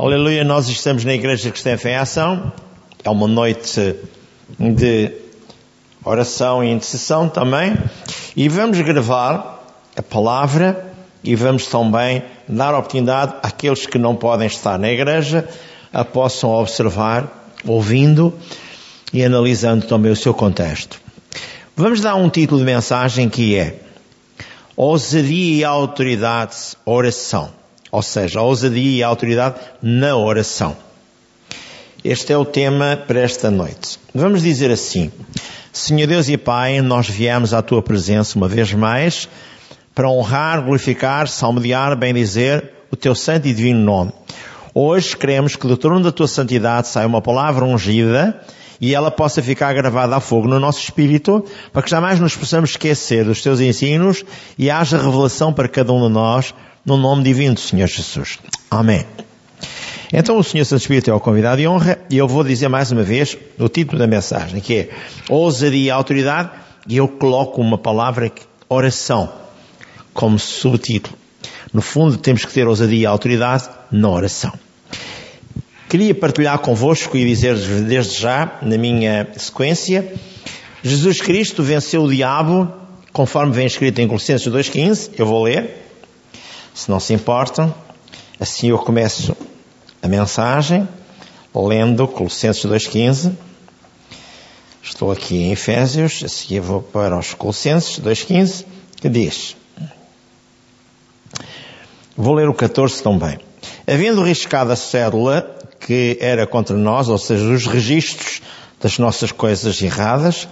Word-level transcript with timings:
Aleluia, 0.00 0.44
nós 0.44 0.68
estamos 0.68 1.04
na 1.04 1.12
Igreja 1.12 1.50
Cristã 1.50 1.76
em 1.84 1.96
Ação. 1.96 2.52
É 3.02 3.10
uma 3.10 3.26
noite 3.26 3.96
de 4.56 5.12
oração 6.04 6.62
e 6.62 6.70
intercessão 6.70 7.28
também. 7.28 7.76
E 8.36 8.48
vamos 8.48 8.80
gravar 8.80 9.60
a 9.96 10.00
palavra 10.00 10.86
e 11.24 11.34
vamos 11.34 11.66
também 11.66 12.22
dar 12.48 12.76
oportunidade 12.76 13.34
àqueles 13.42 13.86
que 13.86 13.98
não 13.98 14.14
podem 14.14 14.46
estar 14.46 14.78
na 14.78 14.88
igreja 14.88 15.48
a 15.92 16.04
possam 16.04 16.50
observar, 16.50 17.50
ouvindo 17.66 18.32
e 19.12 19.24
analisando 19.24 19.84
também 19.84 20.12
o 20.12 20.16
seu 20.16 20.32
contexto. 20.32 21.00
Vamos 21.74 22.00
dar 22.00 22.14
um 22.14 22.30
título 22.30 22.60
de 22.60 22.66
mensagem 22.66 23.28
que 23.28 23.56
é 23.56 23.80
Ousadia 24.76 25.56
e 25.56 25.64
Autoridade, 25.64 26.54
Oração. 26.84 27.57
Ou 27.90 28.02
seja, 28.02 28.40
a 28.40 28.42
ousadia 28.42 28.98
e 28.98 29.02
a 29.02 29.08
autoridade 29.08 29.56
na 29.82 30.16
oração. 30.16 30.76
Este 32.04 32.32
é 32.32 32.36
o 32.36 32.44
tema 32.44 32.96
para 32.96 33.20
esta 33.20 33.50
noite. 33.50 33.98
Vamos 34.14 34.42
dizer 34.42 34.70
assim: 34.70 35.10
Senhor 35.72 36.06
Deus 36.06 36.28
e 36.28 36.36
Pai, 36.36 36.80
nós 36.80 37.08
viemos 37.08 37.52
à 37.52 37.60
tua 37.60 37.82
presença 37.82 38.36
uma 38.36 38.48
vez 38.48 38.72
mais 38.72 39.28
para 39.94 40.08
honrar, 40.08 40.62
glorificar, 40.62 41.26
salmodiar, 41.26 41.96
bendizer 41.96 42.72
o 42.90 42.96
teu 42.96 43.14
santo 43.14 43.48
e 43.48 43.52
divino 43.52 43.80
nome. 43.80 44.12
Hoje 44.72 45.16
queremos 45.16 45.56
que 45.56 45.66
do 45.66 45.76
trono 45.76 46.04
da 46.04 46.12
tua 46.12 46.28
santidade 46.28 46.86
saia 46.86 47.06
uma 47.06 47.20
palavra 47.20 47.64
ungida 47.64 48.40
e 48.80 48.94
ela 48.94 49.10
possa 49.10 49.42
ficar 49.42 49.74
gravada 49.74 50.14
a 50.14 50.20
fogo 50.20 50.46
no 50.46 50.60
nosso 50.60 50.80
espírito, 50.80 51.44
para 51.72 51.82
que 51.82 51.90
jamais 51.90 52.20
nos 52.20 52.36
possamos 52.36 52.70
esquecer 52.70 53.24
dos 53.24 53.42
teus 53.42 53.58
ensinos 53.58 54.24
e 54.56 54.70
haja 54.70 54.96
revelação 54.96 55.52
para 55.52 55.68
cada 55.68 55.92
um 55.92 56.06
de 56.06 56.12
nós 56.12 56.54
no 56.88 56.96
nome 56.96 57.22
divino 57.22 57.54
do 57.54 57.60
Senhor 57.60 57.86
Jesus. 57.86 58.38
Amém. 58.70 59.04
Então 60.10 60.38
o 60.38 60.42
Senhor 60.42 60.64
Santo 60.64 60.80
Espírito 60.80 61.10
é 61.10 61.14
o 61.14 61.20
convidado 61.20 61.58
de 61.60 61.68
honra 61.68 61.98
e 62.08 62.16
eu 62.16 62.26
vou 62.26 62.42
dizer 62.42 62.68
mais 62.68 62.90
uma 62.90 63.02
vez 63.02 63.36
o 63.58 63.68
título 63.68 63.98
da 63.98 64.06
mensagem, 64.06 64.58
que 64.58 64.74
é 64.74 64.88
ousadia 65.28 65.88
e 65.88 65.90
autoridade, 65.90 66.50
e 66.88 66.96
eu 66.96 67.06
coloco 67.06 67.60
uma 67.60 67.76
palavra, 67.76 68.32
oração, 68.70 69.30
como 70.14 70.38
subtítulo. 70.38 71.14
No 71.74 71.82
fundo 71.82 72.16
temos 72.16 72.46
que 72.46 72.52
ter 72.52 72.66
ousadia 72.66 73.02
e 73.02 73.06
autoridade 73.06 73.68
na 73.92 74.08
oração. 74.08 74.52
Queria 75.90 76.14
partilhar 76.14 76.58
convosco 76.58 77.18
e 77.18 77.26
dizer 77.26 77.54
desde 77.82 78.18
já, 78.18 78.58
na 78.62 78.78
minha 78.78 79.28
sequência, 79.36 80.10
Jesus 80.82 81.20
Cristo 81.20 81.62
venceu 81.62 82.04
o 82.04 82.10
diabo, 82.10 82.72
conforme 83.12 83.52
vem 83.52 83.66
escrito 83.66 83.98
em 83.98 84.08
Colossenses 84.08 84.50
2.15, 84.50 85.10
eu 85.18 85.26
vou 85.26 85.42
ler, 85.42 85.87
se 86.78 86.88
não 86.88 87.00
se 87.00 87.12
importam, 87.12 87.74
assim 88.38 88.68
eu 88.68 88.78
começo 88.78 89.36
a 90.00 90.06
mensagem 90.06 90.86
lendo 91.52 92.06
Colossenses 92.06 92.64
2.15. 92.64 93.32
Estou 94.80 95.10
aqui 95.10 95.38
em 95.38 95.50
Efésios, 95.50 96.22
a 96.24 96.28
seguir 96.28 96.60
vou 96.60 96.80
para 96.80 97.18
os 97.18 97.34
Colossenses 97.34 97.98
2.15, 97.98 98.64
que 98.94 99.08
diz. 99.08 99.56
Vou 102.16 102.34
ler 102.34 102.48
o 102.48 102.54
14 102.54 103.02
também. 103.02 103.40
Havendo 103.84 104.22
riscado 104.22 104.70
a 104.70 104.76
cédula 104.76 105.58
que 105.80 106.16
era 106.20 106.46
contra 106.46 106.76
nós, 106.76 107.08
ou 107.08 107.18
seja, 107.18 107.42
os 107.42 107.66
registros 107.66 108.40
das 108.80 109.00
nossas 109.00 109.32
coisas 109.32 109.82
erradas, 109.82 110.46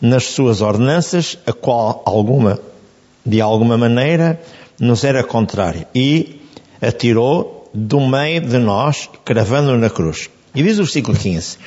nas 0.00 0.26
suas 0.26 0.60
ordenanças, 0.60 1.36
a 1.44 1.52
qual 1.52 2.00
alguma, 2.06 2.60
de 3.26 3.40
alguma 3.40 3.76
maneira, 3.76 4.40
nos 4.78 5.04
era 5.04 5.22
contrário 5.22 5.86
e 5.94 6.40
atirou 6.80 7.70
do 7.72 8.00
meio 8.00 8.40
de 8.40 8.58
nós, 8.58 9.08
cravando 9.24 9.76
na 9.76 9.90
cruz. 9.90 10.30
E 10.54 10.62
diz 10.62 10.78
o 10.78 10.84
versículo 10.84 11.16
15: 11.16 11.58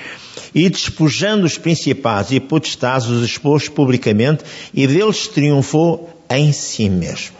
E 0.56 0.70
despojando 0.70 1.46
os 1.46 1.58
principados 1.58 2.32
e 2.32 2.40
potestades, 2.40 3.08
os 3.08 3.24
expôs 3.24 3.68
publicamente 3.68 4.44
e 4.74 4.88
deles 4.88 5.28
triunfou 5.28 6.10
em 6.30 6.52
si 6.52 6.90
mesmo. 6.90 7.36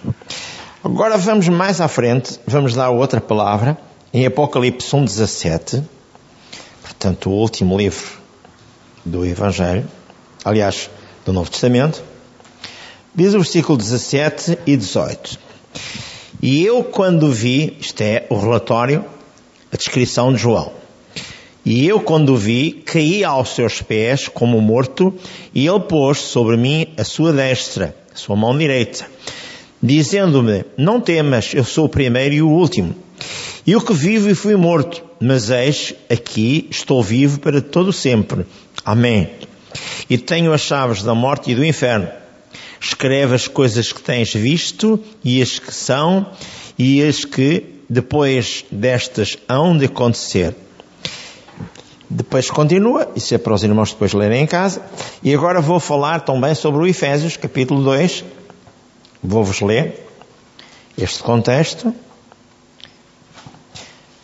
Agora 0.84 1.18
vamos 1.18 1.48
mais 1.48 1.82
à 1.82 1.88
frente, 1.88 2.40
vamos 2.46 2.74
dar 2.74 2.90
outra 2.90 3.20
palavra, 3.20 3.78
em 4.14 4.26
Apocalipse 4.26 4.90
1,17, 4.96 5.84
portanto, 6.82 7.30
o 7.30 7.34
último 7.34 7.78
livro 7.78 8.08
do 9.04 9.26
Evangelho, 9.26 9.88
aliás, 10.44 10.90
do 11.26 11.34
Novo 11.34 11.50
Testamento, 11.50 12.04
diz 13.14 13.34
o 13.34 13.40
versículo 13.40 13.78
17 13.78 14.60
e 14.66 14.78
18. 14.78 15.47
E 16.42 16.64
eu, 16.64 16.84
quando 16.84 17.32
vi, 17.32 17.76
isto 17.80 18.02
é 18.02 18.26
o 18.30 18.38
relatório, 18.38 19.04
a 19.72 19.78
descrição 19.78 20.32
de 20.32 20.40
João. 20.40 20.72
E 21.66 21.86
eu, 21.86 22.00
quando 22.00 22.38
vi, 22.38 22.84
caí 22.86 23.24
aos 23.24 23.50
seus 23.50 23.82
pés 23.82 24.28
como 24.28 24.62
morto, 24.62 25.14
e 25.54 25.68
ele 25.68 25.80
pôs 25.82 26.20
sobre 26.20 26.56
mim 26.56 26.88
a 26.98 27.04
sua 27.04 27.34
destra, 27.34 27.96
a 28.14 28.18
sua 28.18 28.36
mão 28.36 28.58
direita, 28.58 29.06
dizendo-me: 29.84 30.64
Não 30.78 31.02
temas, 31.02 31.54
eu 31.54 31.66
sou 31.66 31.86
o 31.86 31.90
primeiro 31.90 32.36
e 32.36 32.42
o 32.42 32.50
último. 32.50 32.96
Eu 33.66 33.82
que 33.82 33.94
vivo 33.94 34.30
e 34.30 34.36
fui 34.36 34.56
morto, 34.56 35.04
mas 35.20 35.50
eis 35.50 35.94
aqui 36.10 36.68
estou 36.70 37.04
vivo 37.04 37.40
para 37.42 37.62
todo 37.62 37.92
sempre. 37.92 38.46
Amém. 38.86 39.30
E 40.10 40.18
tenho 40.18 40.54
as 40.54 40.62
chaves 40.62 41.04
da 41.04 41.14
morte 41.14 41.52
e 41.52 41.56
do 41.56 41.66
inferno. 41.66 42.08
Escreve 42.80 43.36
as 43.36 43.48
coisas 43.48 43.92
que 43.92 44.02
tens 44.02 44.34
visto 44.34 45.04
e 45.24 45.42
as 45.42 45.60
que 45.60 45.74
são 45.74 46.32
e 46.78 47.04
as 47.04 47.26
que 47.26 47.82
depois 47.90 48.66
destas 48.72 49.38
hão 49.48 49.78
de 49.78 49.86
acontecer. 49.86 50.56
Depois 52.10 52.50
continua, 52.50 53.12
isso 53.16 53.36
é 53.36 53.38
para 53.38 53.54
os 53.54 53.64
irmãos 53.64 53.92
depois 53.92 54.14
lerem 54.14 54.44
em 54.44 54.48
casa. 54.48 54.82
E 55.22 55.34
agora 55.34 55.60
vou 55.60 55.80
falar 55.80 56.22
também 56.22 56.56
sobre 56.56 56.82
o 56.82 56.88
Efésios, 56.88 57.36
capítulo 57.36 57.84
2. 57.84 58.24
Vou-vos 59.22 59.60
ler 59.62 60.08
este 60.98 61.22
contexto. 61.22 61.94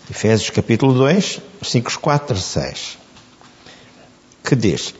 Efésios 0.09 0.50
capítulo 0.50 0.94
2, 0.94 1.41
versículos 1.62 1.97
4 1.97 2.38
a 2.38 2.40
6. 2.40 2.97
Que 4.44 4.56
diz: 4.56 4.94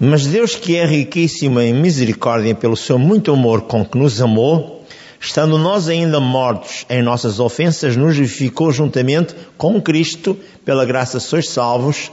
mas 0.00 0.26
Deus, 0.26 0.56
que 0.56 0.76
é 0.76 0.84
riquíssimo 0.84 1.60
em 1.60 1.72
misericórdia 1.72 2.52
pelo 2.54 2.76
seu 2.76 2.98
muito 2.98 3.32
amor 3.32 3.62
com 3.62 3.84
que 3.84 3.96
nos 3.96 4.20
amou, 4.20 4.84
estando 5.20 5.56
nós 5.56 5.88
ainda 5.88 6.18
mortos 6.18 6.84
em 6.90 7.00
nossas 7.00 7.38
ofensas, 7.38 7.96
nos 7.96 8.16
vivificou 8.16 8.72
juntamente 8.72 9.36
com 9.56 9.80
Cristo, 9.80 10.36
pela 10.64 10.84
graça 10.84 11.20
sois 11.20 11.48
salvos, 11.48 12.10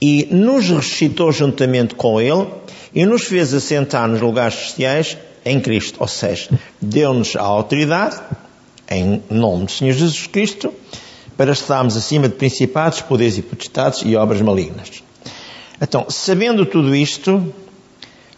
e 0.00 0.28
nos 0.30 0.68
ressuscitou 0.68 1.32
juntamente 1.32 1.94
com 1.94 2.20
Ele, 2.20 2.46
e 2.94 3.06
nos 3.06 3.24
fez 3.24 3.54
assentar 3.54 4.06
nos 4.06 4.20
lugares 4.20 4.54
celestiais 4.54 5.16
em 5.46 5.58
Cristo. 5.58 5.96
Ou 5.98 6.08
seja, 6.08 6.50
deu-nos 6.80 7.36
a 7.36 7.42
autoridade, 7.42 8.20
em 8.90 9.22
nome 9.30 9.64
do 9.64 9.70
Senhor 9.70 9.94
Jesus 9.94 10.26
Cristo, 10.26 10.74
para 11.38 11.52
estarmos 11.52 11.96
acima 11.96 12.28
de 12.28 12.34
principados, 12.34 13.00
poderes 13.00 13.38
e 13.38 13.42
potestades 13.42 14.02
e 14.04 14.14
obras 14.14 14.42
malignas. 14.42 15.07
Então, 15.80 16.06
sabendo 16.10 16.66
tudo 16.66 16.94
isto, 16.94 17.52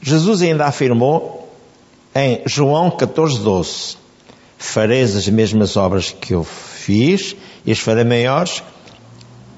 Jesus 0.00 0.42
ainda 0.42 0.66
afirmou 0.66 1.50
em 2.14 2.42
João 2.46 2.90
14, 2.90 3.40
12: 3.40 3.96
Fareis 4.58 5.16
as 5.16 5.28
mesmas 5.28 5.76
obras 5.76 6.10
que 6.12 6.34
eu 6.34 6.44
fiz 6.44 7.34
e 7.64 7.72
as 7.72 7.78
farei 7.78 8.04
maiores, 8.04 8.62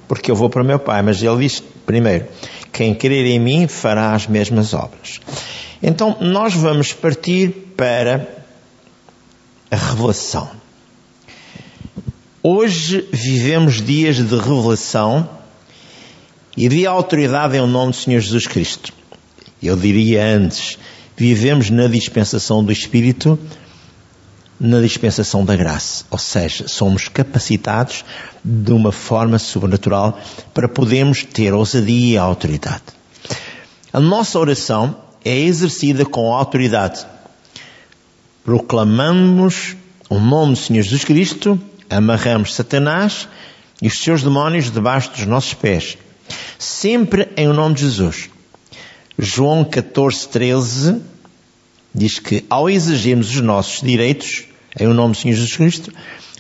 porque 0.06 0.31
eu 0.31 0.37
vou 0.37 0.48
para 0.48 0.62
o 0.62 0.65
meu 0.65 0.78
Pai. 0.78 1.03
Mas 1.03 1.22
ele 1.22 1.38
diz 1.38 1.62
primeiro: 1.84 2.26
Quem 2.72 2.94
crer 2.94 3.26
em 3.26 3.41
mim 3.41 3.66
fará 3.66 4.12
as 4.12 4.26
mesmas 4.26 4.75
obras. 4.75 5.20
Então, 5.82 6.16
nós 6.20 6.54
vamos 6.54 6.93
partir 6.93 7.50
para 7.76 8.28
a 9.69 9.76
revelação. 9.76 10.49
Hoje 12.44 13.09
vivemos 13.12 13.81
dias 13.81 14.17
de 14.17 14.37
revelação 14.37 15.29
e 16.56 16.69
de 16.69 16.87
autoridade 16.87 17.56
em 17.56 17.66
nome 17.66 17.93
do 17.93 17.96
Senhor 17.96 18.20
Jesus 18.20 18.46
Cristo. 18.46 18.93
Eu 19.62 19.76
diria 19.76 20.25
antes, 20.25 20.78
vivemos 21.16 21.70
na 21.70 21.87
dispensação 21.87 22.64
do 22.64 22.72
Espírito, 22.72 23.38
na 24.60 24.81
dispensação 24.81 25.44
da 25.44 25.56
graça, 25.56 26.04
ou 26.10 26.19
seja, 26.19 26.69
somos 26.69 27.08
capacitados 27.08 28.04
de 28.44 28.72
uma 28.72 28.93
forma 28.93 29.38
sobrenatural 29.38 30.19
para 30.52 30.69
podermos 30.69 31.25
ter 31.25 31.52
ousadia 31.52 32.14
e 32.14 32.19
autoridade. 32.19 32.82
A 33.93 34.00
nossa 34.00 34.38
oração 34.38 34.96
é 35.25 35.37
exercida 35.37 36.05
com 36.05 36.32
autoridade. 36.32 37.05
Proclamamos 38.44 39.76
o 40.08 40.19
nome 40.19 40.52
do 40.52 40.58
Senhor 40.58 40.82
Jesus 40.82 41.05
Cristo, 41.05 41.60
amarramos 41.88 42.55
Satanás 42.55 43.28
e 43.81 43.88
os 43.88 43.98
seus 43.98 44.22
demónios 44.22 44.70
debaixo 44.70 45.10
dos 45.10 45.26
nossos 45.26 45.55
pés 45.55 45.96
Sempre 46.58 47.28
em 47.36 47.48
nome 47.48 47.74
de 47.74 47.82
Jesus. 47.82 48.30
João 49.19 49.64
14, 49.64 50.28
13 50.28 51.02
diz 51.94 52.19
que 52.19 52.44
ao 52.48 52.70
exigirmos 52.70 53.28
os 53.30 53.40
nossos 53.40 53.80
direitos 53.80 54.44
em 54.78 54.86
o 54.86 54.94
nome 54.94 55.12
do 55.12 55.19
Senhor 55.19 55.34
Jesus 55.34 55.56
Cristo, 55.56 55.92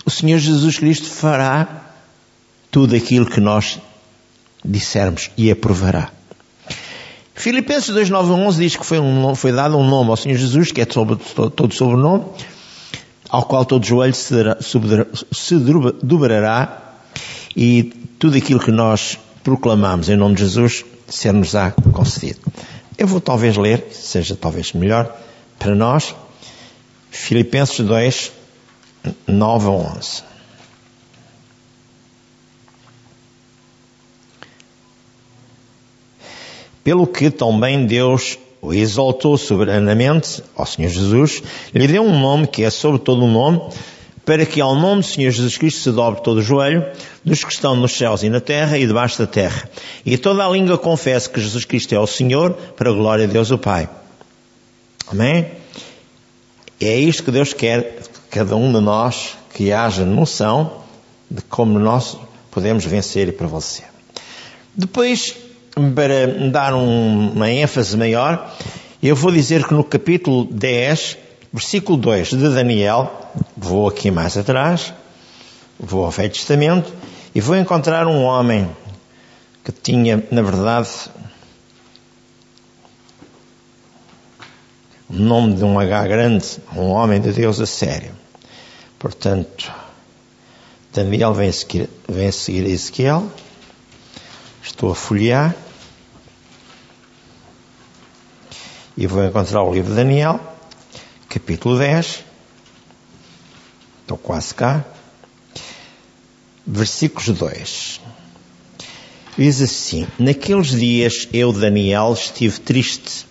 o 0.04 0.10
Senhor 0.10 0.38
Jesus 0.38 0.78
Cristo 0.78 1.06
fará 1.06 1.94
tudo 2.70 2.96
aquilo 2.96 3.26
que 3.26 3.40
nós 3.40 3.78
dissermos 4.64 5.30
e 5.36 5.50
aprovará. 5.50 6.10
Filipenses 7.34 7.90
2, 7.90 8.10
9 8.10 8.32
11 8.32 8.62
diz 8.62 8.76
que 8.76 8.86
foi, 8.86 8.98
um, 8.98 9.34
foi 9.34 9.52
dado 9.52 9.76
um 9.76 9.86
nome 9.86 10.10
ao 10.10 10.16
Senhor 10.16 10.36
Jesus, 10.36 10.70
que 10.70 10.80
é 10.80 10.86
sobre, 10.88 11.16
todo 11.16 11.74
sobrenome, 11.74 12.24
ao 13.28 13.44
qual 13.44 13.64
todo 13.64 13.84
joelho 13.84 14.14
se, 14.14 14.34
se 15.32 15.56
dobrará 16.02 16.94
e 17.56 17.84
tudo 18.18 18.36
aquilo 18.36 18.60
que 18.60 18.70
nós 18.70 19.18
proclamamos 19.42 20.08
em 20.08 20.16
nome 20.16 20.34
de 20.34 20.42
Jesus 20.42 20.84
ser-nos-á 21.08 21.72
concedido. 21.92 22.40
Eu 22.96 23.06
vou 23.06 23.20
talvez 23.20 23.56
ler, 23.56 23.86
seja 23.90 24.36
talvez 24.36 24.72
melhor 24.72 25.16
para 25.58 25.74
nós, 25.74 26.14
Filipenses 27.10 27.84
2, 27.84 28.32
9 29.26 29.66
a 29.66 29.70
11. 29.70 30.22
Pelo 36.84 37.06
que 37.06 37.30
também 37.30 37.86
Deus 37.86 38.38
o 38.60 38.72
exaltou 38.72 39.36
soberanamente 39.36 40.42
ao 40.56 40.64
Senhor 40.64 40.88
Jesus, 40.88 41.42
lhe 41.74 41.86
deu 41.86 42.02
um 42.02 42.18
nome 42.18 42.46
que 42.46 42.62
é 42.62 42.70
sobre 42.70 43.00
todo 43.00 43.24
o 43.24 43.30
nome, 43.30 43.60
para 44.24 44.46
que 44.46 44.60
ao 44.60 44.74
nome 44.74 45.02
do 45.02 45.06
Senhor 45.06 45.30
Jesus 45.30 45.58
Cristo 45.58 45.80
se 45.80 45.90
dobre 45.90 46.22
todo 46.22 46.38
o 46.38 46.42
joelho, 46.42 46.84
dos 47.24 47.44
que 47.44 47.52
estão 47.52 47.74
nos 47.74 47.92
céus 47.92 48.22
e 48.22 48.28
na 48.28 48.40
terra 48.40 48.78
e 48.78 48.86
debaixo 48.86 49.18
da 49.18 49.26
terra. 49.26 49.68
E 50.06 50.16
toda 50.16 50.44
a 50.44 50.48
língua 50.48 50.78
confesse 50.78 51.28
que 51.28 51.40
Jesus 51.40 51.64
Cristo 51.64 51.94
é 51.94 51.98
o 51.98 52.06
Senhor, 52.06 52.52
para 52.76 52.90
a 52.90 52.92
glória 52.92 53.26
de 53.26 53.32
Deus 53.32 53.50
o 53.50 53.58
Pai. 53.58 53.88
Amém? 55.08 55.46
É 56.80 56.96
isto 56.96 57.24
que 57.24 57.30
Deus 57.30 57.52
quer, 57.52 58.00
cada 58.30 58.56
um 58.56 58.72
de 58.72 58.80
nós, 58.80 59.36
que 59.54 59.72
haja 59.72 60.04
noção 60.04 60.82
de 61.30 61.42
como 61.42 61.78
nós 61.78 62.16
podemos 62.50 62.84
vencer 62.84 63.28
e 63.28 63.32
prevalecer. 63.32 63.86
Depois, 64.74 65.34
para 65.94 66.50
dar 66.50 66.74
um, 66.74 67.32
uma 67.32 67.50
ênfase 67.50 67.96
maior, 67.96 68.54
eu 69.02 69.16
vou 69.16 69.32
dizer 69.32 69.66
que 69.66 69.74
no 69.74 69.82
capítulo 69.82 70.44
10, 70.44 71.18
versículo 71.52 71.98
2 71.98 72.30
de 72.30 72.48
Daniel, 72.48 73.30
vou 73.56 73.86
aqui 73.86 74.10
mais 74.10 74.36
atrás, 74.36 74.94
vou 75.78 76.04
ao 76.04 76.10
Velho 76.10 76.32
Testamento, 76.32 76.92
e 77.34 77.40
vou 77.40 77.56
encontrar 77.56 78.06
um 78.06 78.22
homem 78.22 78.70
que 79.62 79.70
tinha, 79.70 80.22
na 80.30 80.42
verdade, 80.42 80.88
o 85.08 85.14
nome 85.14 85.54
de 85.54 85.64
um 85.64 85.78
H 85.78 86.06
grande, 86.06 86.46
um 86.74 86.88
homem 86.88 87.20
de 87.20 87.32
Deus 87.32 87.60
a 87.60 87.66
sério. 87.66 88.12
Portanto, 88.98 89.70
Daniel 90.92 91.34
vem 91.34 91.48
a 91.48 91.52
seguir, 91.52 91.90
vem 92.08 92.28
a 92.28 92.32
seguir 92.32 92.66
Ezequiel. 92.66 93.30
Estou 94.62 94.92
a 94.92 94.94
folhear. 94.94 95.54
E 98.96 99.06
vou 99.06 99.24
encontrar 99.24 99.62
o 99.62 99.72
livro 99.72 99.90
de 99.90 99.96
Daniel, 99.96 100.38
capítulo 101.32 101.78
10. 101.78 102.24
Estou 104.02 104.18
quase 104.18 104.54
cá. 104.54 104.84
Versículos 106.66 107.26
2. 107.38 108.00
Diz 109.38 109.62
assim: 109.62 110.06
Naqueles 110.18 110.78
dias 110.78 111.26
eu, 111.32 111.50
Daniel, 111.50 112.12
estive 112.12 112.60
triste 112.60 113.26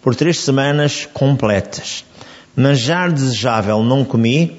por 0.00 0.14
três 0.14 0.40
semanas 0.40 1.06
completas. 1.12 2.06
Manjar 2.56 3.12
desejável 3.12 3.82
não 3.82 4.02
comi, 4.02 4.56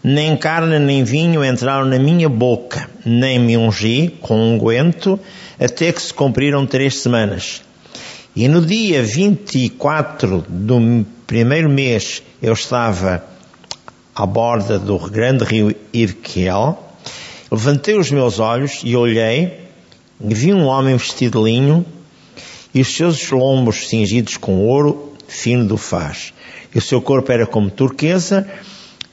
nem 0.00 0.36
carne 0.36 0.78
nem 0.78 1.02
vinho 1.02 1.44
entraram 1.44 1.86
na 1.86 1.98
minha 1.98 2.28
boca, 2.28 2.88
nem 3.04 3.36
me 3.36 3.56
ungi 3.56 4.16
com 4.20 4.40
unguento, 4.40 5.18
até 5.58 5.90
que 5.90 6.00
se 6.00 6.14
cumpriram 6.14 6.64
três 6.66 6.98
semanas. 6.98 7.62
E 8.36 8.46
no 8.46 8.64
dia 8.64 9.02
24 9.02 10.44
do 10.48 11.04
primeiro 11.32 11.70
mês 11.70 12.22
eu 12.42 12.52
estava 12.52 13.24
à 14.14 14.26
borda 14.26 14.78
do 14.78 14.98
grande 14.98 15.42
rio 15.44 15.74
Irquel, 15.90 16.78
levantei 17.50 17.96
os 17.96 18.10
meus 18.10 18.38
olhos 18.38 18.82
e 18.84 18.94
olhei, 18.94 19.66
e 20.20 20.34
vi 20.34 20.52
um 20.52 20.66
homem 20.66 20.94
vestido 20.94 21.38
de 21.38 21.44
linho, 21.46 21.86
e 22.74 22.82
os 22.82 22.94
seus 22.94 23.30
lombos 23.30 23.88
cingidos 23.88 24.36
com 24.36 24.62
ouro 24.66 25.14
fino 25.26 25.64
do 25.64 25.78
faz. 25.78 26.34
E 26.74 26.76
o 26.76 26.82
seu 26.82 27.00
corpo 27.00 27.32
era 27.32 27.46
como 27.46 27.70
turquesa, 27.70 28.46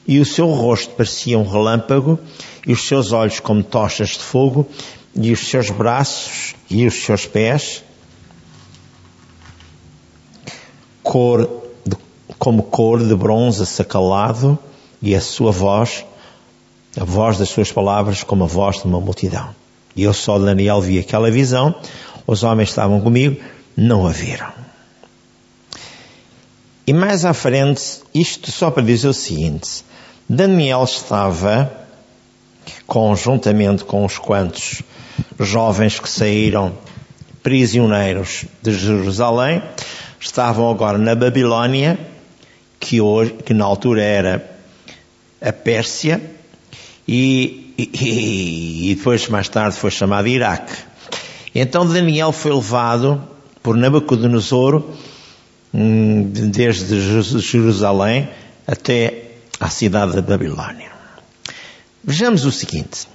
e 0.06 0.20
o 0.20 0.26
seu 0.26 0.50
rosto 0.50 0.94
parecia 0.94 1.38
um 1.38 1.48
relâmpago, 1.48 2.18
e 2.66 2.74
os 2.74 2.86
seus 2.86 3.12
olhos 3.12 3.40
como 3.40 3.62
tochas 3.62 4.10
de 4.10 4.18
fogo, 4.18 4.68
e 5.14 5.32
os 5.32 5.48
seus 5.48 5.70
braços 5.70 6.54
e 6.68 6.86
os 6.86 7.02
seus 7.02 7.24
pés, 7.24 7.82
cor 11.02 11.59
como 12.40 12.62
cor 12.62 13.06
de 13.06 13.14
bronze 13.14 13.66
sacalado, 13.66 14.58
e 15.02 15.14
a 15.14 15.20
sua 15.20 15.52
voz, 15.52 16.06
a 16.98 17.04
voz 17.04 17.36
das 17.36 17.50
suas 17.50 17.70
palavras, 17.70 18.24
como 18.24 18.44
a 18.44 18.46
voz 18.46 18.78
de 18.80 18.86
uma 18.86 18.98
multidão. 18.98 19.50
E 19.94 20.02
eu 20.02 20.14
só, 20.14 20.38
Daniel, 20.38 20.80
vi 20.80 20.98
aquela 20.98 21.30
visão, 21.30 21.74
os 22.26 22.42
homens 22.42 22.70
estavam 22.70 22.98
comigo, 23.00 23.38
não 23.76 24.06
a 24.06 24.10
viram. 24.10 24.50
E 26.86 26.94
mais 26.94 27.26
à 27.26 27.34
frente, 27.34 28.00
isto 28.14 28.50
só 28.50 28.70
para 28.70 28.82
dizer 28.82 29.08
o 29.08 29.14
seguinte, 29.14 29.84
Daniel 30.26 30.84
estava, 30.84 31.70
conjuntamente 32.86 33.84
com 33.84 34.02
os 34.04 34.16
quantos 34.16 34.82
jovens 35.38 36.00
que 36.00 36.08
saíram 36.08 36.72
prisioneiros 37.42 38.46
de 38.62 38.72
Jerusalém, 38.72 39.62
estavam 40.18 40.70
agora 40.70 40.96
na 40.96 41.14
Babilónia, 41.14 41.98
que, 42.80 43.00
hoje, 43.00 43.34
que 43.44 43.54
na 43.54 43.64
altura 43.64 44.02
era 44.02 44.50
a 45.40 45.52
Pérsia, 45.52 46.20
e, 47.06 47.74
e, 47.76 48.90
e 48.90 48.94
depois 48.94 49.28
mais 49.28 49.48
tarde 49.48 49.76
foi 49.76 49.90
chamado 49.90 50.26
Iraque. 50.26 50.74
Então 51.54 51.86
Daniel 51.86 52.32
foi 52.32 52.52
levado 52.54 53.22
por 53.62 53.76
Nabucodonosor 53.76 54.84
hum, 55.74 56.30
desde 56.30 57.00
Jerusalém 57.40 58.28
até 58.66 59.32
à 59.58 59.68
cidade 59.68 60.12
da 60.12 60.22
Babilónia. 60.22 60.90
Vejamos 62.02 62.44
o 62.44 62.52
seguinte. 62.52 63.08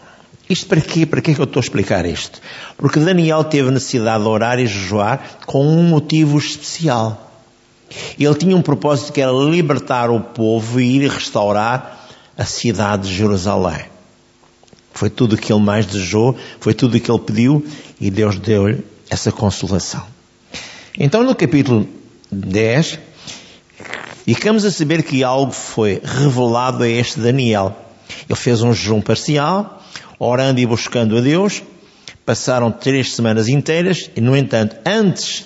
Isto 0.49 0.67
para 0.67 0.81
quê? 0.81 1.05
Para 1.05 1.21
que 1.21 1.31
é 1.31 1.33
que 1.33 1.39
eu 1.39 1.45
estou 1.45 1.59
a 1.59 1.63
explicar 1.63 2.05
isto? 2.05 2.39
Porque 2.77 2.99
Daniel 2.99 3.43
teve 3.45 3.71
necessidade 3.71 4.23
de 4.23 4.29
orar 4.29 4.59
e 4.59 4.67
jejuar 4.67 5.39
com 5.45 5.65
um 5.65 5.83
motivo 5.83 6.37
especial. 6.37 7.24
Ele 8.19 8.35
tinha 8.35 8.55
um 8.55 8.61
propósito 8.61 9.13
que 9.13 9.21
era 9.21 9.31
libertar 9.31 10.09
o 10.09 10.19
povo 10.19 10.79
e 10.79 10.97
ir 10.97 11.09
restaurar 11.09 12.07
a 12.37 12.45
cidade 12.45 13.07
de 13.07 13.15
Jerusalém. 13.15 13.85
Foi 14.93 15.09
tudo 15.09 15.33
o 15.33 15.37
que 15.37 15.51
ele 15.51 15.61
mais 15.61 15.85
desejou, 15.85 16.37
foi 16.59 16.73
tudo 16.73 16.97
o 16.97 16.99
que 16.99 17.11
ele 17.11 17.19
pediu 17.19 17.65
e 17.99 18.09
Deus 18.09 18.39
deu-lhe 18.39 18.83
essa 19.09 19.31
consolação. 19.31 20.03
Então 20.97 21.23
no 21.23 21.35
capítulo 21.35 21.87
10, 22.31 22.99
Ficamos 24.25 24.65
a 24.65 24.71
saber 24.71 25.03
que 25.03 25.23
algo 25.23 25.51
foi 25.51 26.01
revelado 26.03 26.81
a 26.81 26.89
este 26.89 27.19
Daniel. 27.19 27.75
Ele 28.27 28.35
fez 28.35 28.63
um 28.63 28.73
jejum 28.73 28.99
parcial, 28.99 29.83
orando 30.17 30.59
e 30.59 30.65
buscando 30.65 31.15
a 31.15 31.21
Deus. 31.21 31.61
Passaram 32.25 32.71
três 32.71 33.13
semanas 33.13 33.47
inteiras 33.47 34.09
e, 34.15 34.21
no 34.21 34.35
entanto, 34.35 34.77
antes 34.83 35.45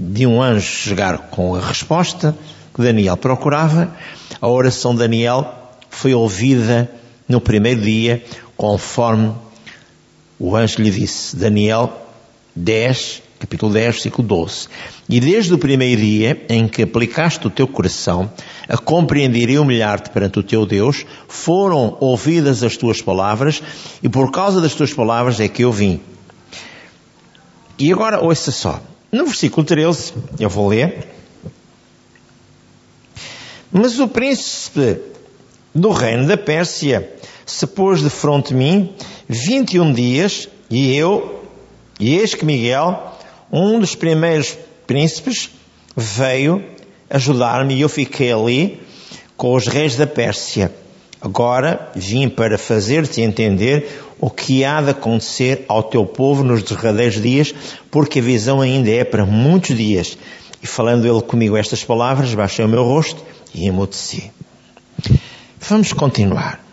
de 0.00 0.26
um 0.26 0.40
anjo 0.40 0.66
chegar 0.66 1.18
com 1.30 1.54
a 1.54 1.60
resposta 1.60 2.34
que 2.74 2.82
Daniel 2.82 3.16
procurava, 3.16 3.94
a 4.40 4.48
oração 4.48 4.92
de 4.92 5.00
Daniel 5.00 5.52
foi 5.90 6.14
ouvida 6.14 6.90
no 7.28 7.40
primeiro 7.40 7.82
dia, 7.82 8.24
conforme 8.56 9.32
o 10.38 10.56
anjo 10.56 10.80
lhe 10.80 10.90
disse. 10.90 11.36
Daniel 11.36 11.92
10, 12.56 13.22
capítulo 13.38 13.72
10, 13.72 13.84
versículo 13.94 14.26
12. 14.26 14.68
E 15.08 15.20
desde 15.20 15.52
o 15.52 15.58
primeiro 15.58 16.00
dia 16.00 16.46
em 16.48 16.66
que 16.66 16.82
aplicaste 16.82 17.46
o 17.46 17.50
teu 17.50 17.68
coração 17.68 18.30
a 18.68 18.78
compreender 18.78 19.50
e 19.50 19.58
humilhar-te 19.58 20.08
perante 20.08 20.38
o 20.38 20.42
teu 20.42 20.64
Deus, 20.64 21.04
foram 21.28 21.96
ouvidas 22.00 22.62
as 22.62 22.76
tuas 22.76 23.02
palavras, 23.02 23.62
e 24.02 24.08
por 24.08 24.30
causa 24.30 24.60
das 24.60 24.74
tuas 24.74 24.94
palavras 24.94 25.38
é 25.40 25.48
que 25.48 25.62
eu 25.62 25.70
vim. 25.70 26.00
E 27.78 27.92
agora 27.92 28.20
ouça 28.20 28.50
só. 28.50 28.80
No 29.12 29.24
versículo 29.24 29.66
13, 29.66 30.12
eu 30.38 30.48
vou 30.48 30.68
ler. 30.68 31.08
Mas 33.72 33.98
o 33.98 34.08
príncipe 34.08 35.00
do 35.74 35.90
reino 35.90 36.26
da 36.26 36.36
Pérsia 36.36 37.12
se 37.44 37.66
pôs 37.66 38.00
de 38.00 38.10
fronte 38.10 38.48
de 38.48 38.54
mim 38.54 38.94
21 39.28 39.92
dias, 39.92 40.48
e 40.68 40.94
eu, 40.96 41.44
e 41.98 42.16
eis 42.16 42.34
que 42.34 42.44
Miguel, 42.44 43.16
um 43.50 43.78
dos 43.80 43.94
primeiros 43.94 44.56
príncipes 44.86 45.50
veio 45.96 46.64
ajudar-me 47.08 47.74
e 47.74 47.80
eu 47.80 47.88
fiquei 47.88 48.32
ali 48.32 48.80
com 49.36 49.54
os 49.54 49.66
reis 49.66 49.96
da 49.96 50.06
Pérsia. 50.06 50.72
Agora 51.20 51.90
vim 51.94 52.28
para 52.28 52.56
fazer-te 52.56 53.20
entender 53.20 54.02
o 54.18 54.30
que 54.30 54.64
há 54.64 54.80
de 54.80 54.90
acontecer 54.90 55.64
ao 55.68 55.82
teu 55.82 56.06
povo 56.06 56.42
nos 56.42 56.62
derradeiros 56.62 57.20
dias, 57.20 57.54
porque 57.90 58.20
a 58.20 58.22
visão 58.22 58.60
ainda 58.60 58.90
é 58.90 59.04
para 59.04 59.26
muitos 59.26 59.76
dias. 59.76 60.16
E 60.62 60.66
falando 60.66 61.06
ele 61.06 61.22
comigo 61.22 61.56
estas 61.56 61.84
palavras, 61.84 62.32
baixei 62.34 62.64
o 62.64 62.68
meu 62.68 62.84
rosto 62.84 63.22
e 63.54 63.66
emudeci. 63.66 64.30
Vamos 65.60 65.92
continuar. 65.92 66.64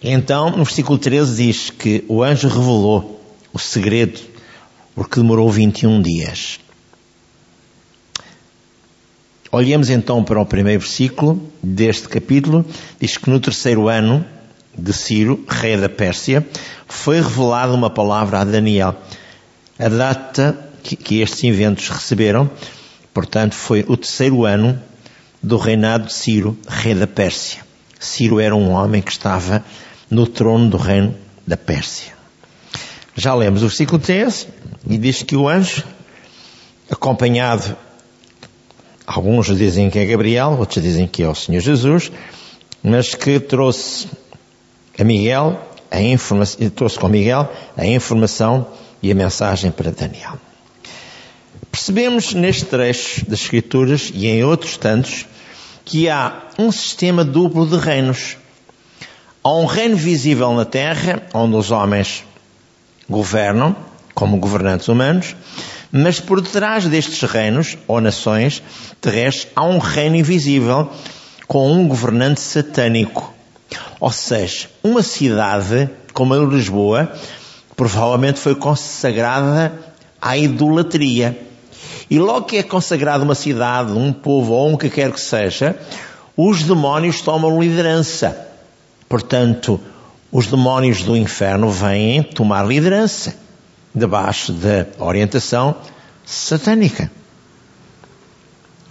Então, 0.00 0.50
no 0.50 0.64
versículo 0.64 0.98
13 0.98 1.36
diz 1.36 1.70
que 1.70 2.04
o 2.08 2.22
anjo 2.22 2.48
revelou 2.48 3.20
o 3.52 3.58
segredo, 3.58 4.20
porque 4.94 5.20
demorou 5.20 5.50
21 5.50 6.02
dias. 6.02 6.60
Olhemos 9.54 9.88
então 9.88 10.24
para 10.24 10.40
o 10.40 10.44
primeiro 10.44 10.80
versículo 10.80 11.40
deste 11.62 12.08
capítulo. 12.08 12.66
Diz 13.00 13.16
que 13.16 13.30
no 13.30 13.38
terceiro 13.38 13.86
ano 13.86 14.26
de 14.76 14.92
Ciro, 14.92 15.44
rei 15.48 15.76
da 15.76 15.88
Pérsia, 15.88 16.44
foi 16.88 17.20
revelada 17.20 17.72
uma 17.72 17.88
palavra 17.88 18.40
a 18.40 18.44
Daniel. 18.44 18.96
A 19.78 19.88
data 19.88 20.58
que, 20.82 21.20
estes 21.20 21.44
eventos 21.44 21.88
receberam, 21.88 22.50
portanto, 23.12 23.54
foi 23.54 23.84
o 23.86 23.96
terceiro 23.96 24.44
ano 24.44 24.76
do 25.40 25.56
reinado 25.56 26.06
de 26.06 26.14
Ciro, 26.14 26.58
rei 26.66 26.96
da 26.96 27.06
Pérsia. 27.06 27.62
Ciro 28.00 28.40
era 28.40 28.56
um 28.56 28.72
homem 28.72 29.00
que 29.00 29.12
estava 29.12 29.64
no 30.10 30.26
trono 30.26 30.68
do 30.68 30.76
reino 30.76 31.14
da 31.46 31.56
Pérsia. 31.56 32.12
Já 33.14 33.32
lemos 33.32 33.62
o 33.62 33.68
versículo 33.68 34.00
13 34.00 34.48
e 34.90 34.98
diz 34.98 35.22
que 35.22 35.36
o 35.36 35.48
anjo, 35.48 35.84
acompanhado 36.90 37.76
Alguns 39.06 39.46
dizem 39.56 39.90
que 39.90 39.98
é 39.98 40.06
Gabriel, 40.06 40.56
outros 40.58 40.82
dizem 40.82 41.06
que 41.06 41.22
é 41.22 41.28
o 41.28 41.34
Senhor 41.34 41.60
Jesus, 41.60 42.10
mas 42.82 43.14
que 43.14 43.38
trouxe 43.38 44.08
a 44.98 45.04
Miguel 45.04 45.60
a 45.90 46.00
informação, 46.00 46.70
trouxe 46.70 46.98
com 46.98 47.08
Miguel 47.08 47.50
a 47.76 47.86
informação 47.86 48.66
e 49.02 49.12
a 49.12 49.14
mensagem 49.14 49.70
para 49.70 49.90
Daniel. 49.90 50.38
Percebemos 51.70 52.34
neste 52.34 52.64
trecho 52.64 53.28
das 53.28 53.40
Escrituras 53.40 54.10
e 54.14 54.26
em 54.26 54.42
outros 54.42 54.76
tantos 54.76 55.26
que 55.84 56.08
há 56.08 56.44
um 56.58 56.72
sistema 56.72 57.24
duplo 57.24 57.66
de 57.66 57.76
reinos. 57.76 58.36
Há 59.42 59.52
um 59.52 59.66
reino 59.66 59.96
visível 59.96 60.52
na 60.54 60.64
terra, 60.64 61.22
onde 61.34 61.54
os 61.56 61.70
homens 61.70 62.24
governam, 63.08 63.76
como 64.14 64.38
governantes 64.38 64.88
humanos, 64.88 65.36
mas 65.96 66.18
por 66.18 66.40
detrás 66.40 66.88
destes 66.88 67.22
reinos, 67.22 67.78
ou 67.86 68.00
nações 68.00 68.60
terrestres, 69.00 69.46
há 69.54 69.62
um 69.62 69.78
reino 69.78 70.16
invisível 70.16 70.90
com 71.46 71.70
um 71.70 71.86
governante 71.86 72.40
satânico. 72.40 73.32
Ou 74.00 74.10
seja, 74.10 74.68
uma 74.82 75.04
cidade 75.04 75.88
como 76.12 76.34
a 76.34 76.38
Lisboa 76.38 77.12
provavelmente 77.76 78.40
foi 78.40 78.56
consagrada 78.56 79.72
à 80.20 80.36
idolatria. 80.36 81.38
E 82.10 82.18
logo 82.18 82.46
que 82.46 82.56
é 82.56 82.64
consagrada 82.64 83.22
uma 83.22 83.36
cidade, 83.36 83.92
um 83.92 84.12
povo 84.12 84.52
ou 84.52 84.70
um 84.70 84.76
que 84.76 84.90
quer 84.90 85.12
que 85.12 85.20
seja, 85.20 85.78
os 86.36 86.64
demónios 86.64 87.20
tomam 87.20 87.62
liderança. 87.62 88.48
Portanto, 89.08 89.80
os 90.32 90.48
demónios 90.48 91.04
do 91.04 91.16
inferno 91.16 91.70
vêm 91.70 92.20
tomar 92.20 92.66
liderança 92.66 93.43
debaixo 93.94 94.52
da 94.52 94.86
orientação 94.98 95.76
satânica. 96.24 97.10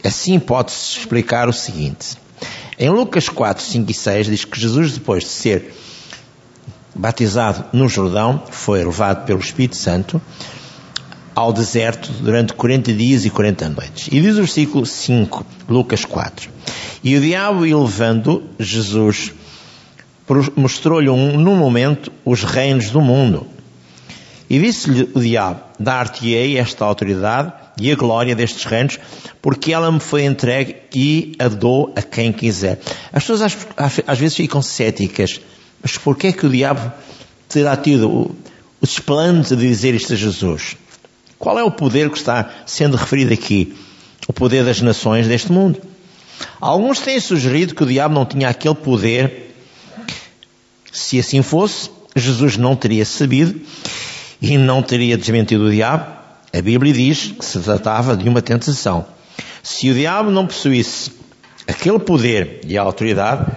Assim 0.04 0.40
pode-se 0.40 1.00
explicar 1.00 1.50
o 1.50 1.54
seguinte. 1.54 2.18
Em 2.78 2.90
Lucas 2.90 3.30
4, 3.30 3.64
5 3.64 3.92
e 3.92 3.94
6 3.94 4.28
diz 4.28 4.46
que 4.46 4.60
Jesus, 4.60 4.94
depois 4.94 5.24
de 5.24 5.30
ser 5.30 5.74
batizado 6.96 7.66
no 7.74 7.88
Jordão, 7.88 8.44
foi 8.50 8.84
levado 8.84 9.26
pelo 9.26 9.40
Espírito 9.40 9.76
Santo 9.76 10.22
ao 11.36 11.52
deserto 11.52 12.12
durante 12.22 12.54
40 12.54 12.94
dias 12.94 13.26
e 13.26 13.30
40 13.30 13.70
noites. 13.70 14.08
E 14.12 14.22
diz 14.22 14.34
o 14.34 14.42
versículo 14.42 14.86
5, 14.86 15.46
Lucas 15.68 16.06
4. 16.06 16.50
E 17.04 17.16
o 17.16 17.22
diabo, 17.22 17.66
elevando 17.66 18.44
Jesus, 18.60 19.34
mostrou-lhe 20.56 21.10
um, 21.10 21.38
num 21.38 21.56
momento 21.56 22.12
os 22.24 22.44
reinos 22.44 22.90
do 22.90 23.02
mundo 23.02 23.48
e 24.50 24.60
disse-lhe 24.60 25.10
o 25.14 25.20
diabo: 25.20 25.62
Dar-te-ei 25.80 26.58
esta 26.58 26.86
autoridade 26.86 27.54
e 27.80 27.92
a 27.92 27.96
glória 27.96 28.36
destes 28.36 28.66
reinos, 28.66 29.00
porque 29.42 29.74
ela 29.74 29.92
me 29.92 30.00
foi 30.00 30.26
entregue 30.26 30.76
e 30.94 31.36
a 31.40 31.48
dou 31.48 31.92
a 31.96 32.02
quem 32.02 32.32
quiser. 32.32 32.80
As 33.12 33.24
pessoas 33.24 33.42
às, 33.76 34.00
às 34.06 34.20
vezes 34.20 34.36
ficam 34.36 34.62
céticas, 34.62 35.40
mas 35.82 35.98
porquê 35.98 36.28
é 36.28 36.32
que 36.32 36.46
o 36.46 36.50
diabo 36.50 36.92
terá 37.48 37.76
tido 37.76 38.10
o, 38.10 38.36
o 38.82 38.86
desplante 38.86 39.56
de 39.56 39.68
dizer 39.68 39.94
isto 39.94 40.14
a 40.14 40.16
Jesus? 40.16 40.78
Qual 41.40 41.58
é 41.58 41.64
o 41.64 41.72
poder 41.72 42.10
que 42.10 42.18
está 42.18 42.50
sendo 42.66 42.96
referido 42.96 43.34
aqui? 43.34 43.76
O 44.28 44.34
poder 44.34 44.64
das 44.64 44.82
nações 44.82 45.28
deste 45.28 45.52
mundo. 45.52 45.82
Alguns 46.60 47.00
têm 47.00 47.20
sugerido 47.20 47.76
que 47.76 47.84
o 47.84 47.86
diabo 47.86 48.16
não 48.16 48.26
tinha 48.26 48.48
aquele 48.48 48.76
poder. 48.76 49.54
Se 50.92 51.20
assim 51.20 51.42
fosse, 51.42 51.90
Jesus 52.16 52.56
não 52.56 52.76
teria 52.76 53.04
sabido 53.04 53.60
e 54.44 54.58
não 54.58 54.84
teria 54.84 55.18
desmentido 55.18 55.68
o 55.68 55.72
diabo, 55.72 56.06
a 56.52 56.62
Bíblia 56.62 56.92
diz 56.92 57.28
que 57.28 57.46
se 57.46 57.62
tratava 57.62 58.18
de 58.18 58.28
uma 58.28 58.42
tentação. 58.42 59.06
Se 59.64 59.90
o 59.90 59.94
diabo 59.94 60.30
não 60.30 60.46
possuísse 60.46 61.14
aquele 61.66 61.98
poder 61.98 62.60
e 62.68 62.78
autoridade, 62.78 63.50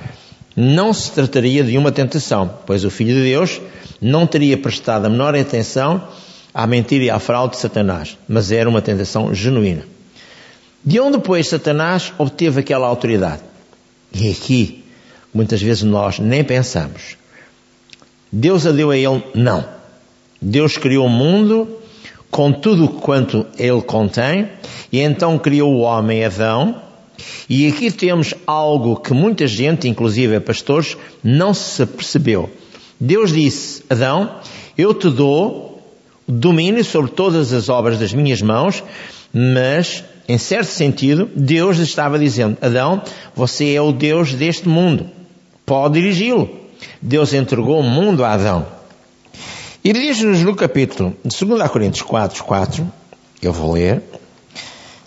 não 0.55 0.95
se 0.95 1.11
trataria 1.11 1.65
de 1.65 1.77
uma 1.77 1.91
tentação, 1.91 2.61
pois 2.65 2.85
o 2.85 2.91
Filho 2.91 3.15
de 3.15 3.25
Deus 3.25 3.61
não 4.01 4.29
teria 4.29 4.57
prestado 4.57 5.07
a 5.07 5.11
menor 5.11 5.35
atenção 5.35 6.07
à 6.55 6.69
mentira 6.69 7.05
e 7.05 7.11
à 7.11 7.19
fraude 7.19 7.57
de 7.57 7.61
Satanás, 7.61 8.17
mas 8.29 8.53
era 8.53 8.71
uma 8.71 8.81
tentação 8.81 9.35
genuína. 9.35 9.83
De 10.85 11.01
onde, 11.01 11.19
pois, 11.19 11.49
Satanás 11.49 12.13
obteve 12.17 12.61
aquela 12.61 12.87
autoridade? 12.87 13.43
E 14.15 14.31
aqui, 14.31 14.85
muitas 15.35 15.61
vezes 15.61 15.83
nós 15.83 16.21
nem 16.21 16.45
pensamos. 16.45 17.17
Deus 18.31 18.65
a 18.65 18.71
deu 18.71 18.93
a 18.93 18.97
ele? 18.97 19.25
Não. 19.35 19.76
Deus 20.49 20.79
criou 20.79 21.07
o 21.07 21.11
mundo 21.11 21.67
com 22.31 22.53
tudo 22.53 22.87
quanto 22.89 23.45
ele 23.59 23.83
contém, 23.83 24.49
e 24.93 25.01
então 25.01 25.41
criou 25.41 25.73
o 25.75 25.81
homem 25.81 26.25
Adão, 26.25 26.81
e 27.49 27.67
aqui 27.67 27.91
temos 27.91 28.33
algo 28.47 28.95
que 28.95 29.13
muita 29.13 29.45
gente, 29.49 29.89
inclusive 29.89 30.39
pastores, 30.39 30.97
não 31.23 31.53
se 31.53 31.85
percebeu. 31.85 32.49
Deus 33.01 33.33
disse: 33.33 33.83
Adão, 33.91 34.37
eu 34.79 34.95
te 34.95 35.11
dou 35.11 35.83
domínio 36.29 36.85
sobre 36.85 37.11
todas 37.11 37.53
as 37.53 37.69
obras 37.69 37.99
das 37.99 38.13
minhas 38.13 38.41
mãos, 38.41 38.85
mas, 39.35 40.05
em 40.29 40.39
certo 40.39 40.69
sentido, 40.69 41.29
Deus 41.35 41.79
estava 41.79 42.21
dizendo: 42.21 42.57
Adão, 42.61 43.03
você 43.35 43.75
é 43.75 43.83
o 43.83 43.91
Deus 43.91 44.33
deste 44.33 44.69
mundo, 44.69 45.11
pode 45.65 45.95
dirigi-lo. 45.95 46.49
Deus 47.03 47.35
entregou 47.35 47.81
o 47.81 47.83
mundo 47.83 48.25
a 48.25 48.35
Adão. 48.35 48.76
E 49.87 49.93
diz-nos 49.93 50.43
no 50.43 50.57
capítulo 50.57 51.17
de 51.25 51.45
2 51.45 51.71
Coríntios 51.71 52.03
4, 52.03 52.43
4, 52.43 52.93
eu 53.41 53.53
vou 53.53 53.75
ler, 53.75 54.03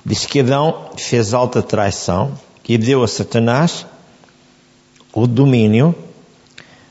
diz 0.05 0.25
que 0.25 0.39
Adão 0.39 0.91
fez 0.97 1.33
alta 1.33 1.61
traição 1.61 2.31
e 2.65 2.77
deu 2.77 3.03
a 3.03 3.07
Satanás 3.09 3.85
o 5.11 5.27
domínio 5.27 5.93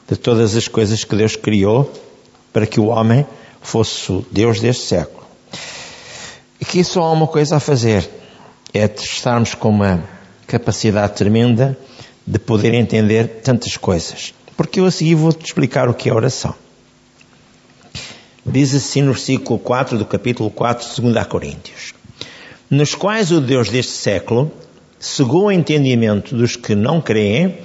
de 0.07 0.17
todas 0.17 0.55
as 0.55 0.69
coisas 0.69 1.03
que 1.03 1.17
Deus 1.17 1.35
criou 1.35 1.91
para 2.53 2.67
que 2.67 2.79
o 2.79 2.89
homem 2.89 3.27
fosse 3.63 4.13
o 4.13 4.23
Deus 4.31 4.61
deste 4.61 4.85
século. 4.85 5.27
E 6.61 6.67
que 6.67 6.85
só 6.85 7.05
há 7.05 7.13
uma 7.13 7.27
coisa 7.27 7.57
a 7.57 7.61
fazer, 7.61 8.07
é 8.75 8.85
estarmos 8.85 9.55
com 9.55 9.71
uma 9.71 10.05
capacidade 10.47 11.15
tremenda 11.15 11.75
de 12.27 12.39
poder 12.39 12.75
entender 12.75 13.41
tantas 13.43 13.79
coisas. 13.79 14.35
Porque 14.59 14.79
eu 14.79 14.85
a 14.85 14.91
seguir 14.91 15.15
vou-te 15.15 15.43
explicar 15.43 15.89
o 15.89 15.95
que 15.95 16.11
é 16.11 16.13
oração. 16.13 16.55
Diz 18.51 18.75
assim 18.75 19.03
no 19.03 19.13
versículo 19.13 19.59
4 19.59 19.99
do 19.99 20.07
capítulo 20.07 20.51
4, 20.51 21.03
2 21.03 21.27
Coríntios: 21.27 21.93
Nos 22.71 22.95
quais 22.95 23.31
o 23.31 23.43
Deus 23.43 23.69
deste 23.69 23.93
século 23.93 24.51
cegou 24.99 25.45
o 25.45 25.53
entendimento 25.53 26.35
dos 26.35 26.57
que 26.57 26.75
não 26.75 26.99
creem, 26.99 27.59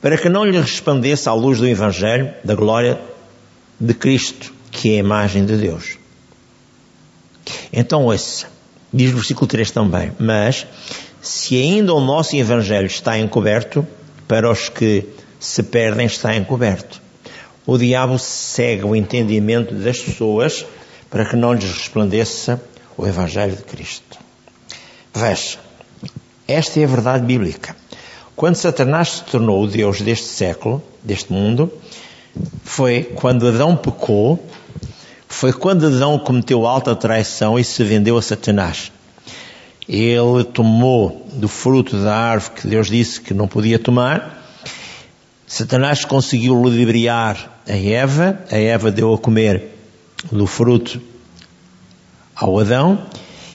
para 0.00 0.18
que 0.18 0.28
não 0.28 0.44
lhe 0.44 0.60
respondesse 0.60 1.26
à 1.26 1.32
luz 1.32 1.58
do 1.58 1.66
Evangelho 1.66 2.34
da 2.44 2.54
glória 2.54 3.00
de 3.80 3.94
Cristo, 3.94 4.52
que 4.70 4.92
é 4.92 4.96
a 4.96 4.98
imagem 4.98 5.46
de 5.46 5.56
Deus. 5.56 5.96
Então, 7.72 8.04
ouça, 8.04 8.46
diz 8.92 9.12
o 9.12 9.16
versículo 9.16 9.46
3 9.46 9.70
também: 9.70 10.12
Mas, 10.18 10.66
se 11.22 11.56
ainda 11.56 11.94
o 11.94 12.00
nosso 12.00 12.36
Evangelho 12.36 12.86
está 12.86 13.18
encoberto, 13.18 13.86
para 14.28 14.50
os 14.50 14.68
que 14.68 15.06
se 15.40 15.62
perdem 15.62 16.04
está 16.04 16.36
encoberto 16.36 17.05
o 17.66 17.76
diabo 17.76 18.18
cega 18.18 18.86
o 18.86 18.94
entendimento 18.94 19.74
das 19.74 19.98
pessoas 19.98 20.64
para 21.10 21.24
que 21.24 21.34
não 21.34 21.52
lhes 21.52 21.72
resplandeça 21.72 22.62
o 22.96 23.06
Evangelho 23.06 23.56
de 23.56 23.62
Cristo. 23.64 24.18
Veja, 25.12 25.58
esta 26.46 26.78
é 26.78 26.84
a 26.84 26.88
verdade 26.88 27.26
bíblica. 27.26 27.74
Quando 28.36 28.54
Satanás 28.54 29.08
se 29.08 29.24
tornou 29.24 29.64
o 29.64 29.66
Deus 29.66 30.00
deste 30.00 30.26
século, 30.26 30.82
deste 31.02 31.32
mundo, 31.32 31.72
foi 32.62 33.02
quando 33.02 33.48
Adão 33.48 33.76
pecou, 33.76 34.44
foi 35.26 35.52
quando 35.52 35.86
Adão 35.86 36.18
cometeu 36.18 36.66
alta 36.66 36.94
traição 36.94 37.58
e 37.58 37.64
se 37.64 37.82
vendeu 37.82 38.16
a 38.16 38.22
Satanás. 38.22 38.92
Ele 39.88 40.44
tomou 40.44 41.26
do 41.32 41.48
fruto 41.48 41.96
da 41.96 42.14
árvore 42.14 42.60
que 42.60 42.68
Deus 42.68 42.88
disse 42.88 43.20
que 43.20 43.32
não 43.32 43.48
podia 43.48 43.78
tomar. 43.78 44.44
Satanás 45.46 46.04
conseguiu 46.04 46.54
ludibriar 46.54 47.55
a 47.68 47.76
Eva, 47.76 48.40
a 48.50 48.56
Eva 48.56 48.90
deu 48.90 49.12
a 49.12 49.18
comer 49.18 49.76
do 50.30 50.46
fruto 50.46 51.00
ao 52.34 52.58
Adão, 52.58 53.06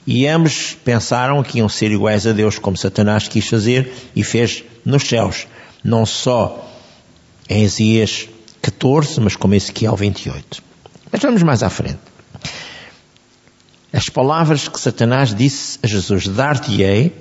e 0.06 0.28
ambos 0.28 0.76
pensaram 0.84 1.44
que 1.44 1.60
iam 1.60 1.70
ser 1.70 1.92
iguais 1.92 2.26
a 2.26 2.32
Deus, 2.32 2.58
como 2.58 2.76
Satanás 2.76 3.28
quis 3.28 3.48
fazer 3.48 3.92
e 4.16 4.24
fez 4.24 4.64
nos 4.84 5.04
céus, 5.04 5.48
não 5.84 6.06
só 6.06 6.68
em 7.48 7.64
Isaías 7.64 8.28
14, 8.62 9.20
mas 9.20 9.36
como 9.36 9.54
Ezequiel 9.54 9.96
28. 9.96 10.64
Mas 11.12 11.22
vamos 11.22 11.44
mais 11.44 11.62
à 11.64 11.70
frente. 11.70 12.00
As 13.94 14.08
palavras 14.08 14.68
que 14.68 14.80
Satanás 14.80 15.36
disse 15.36 15.78
a 15.84 15.88
Jesus: 15.88 16.28
Dar-te-ei 16.28 17.14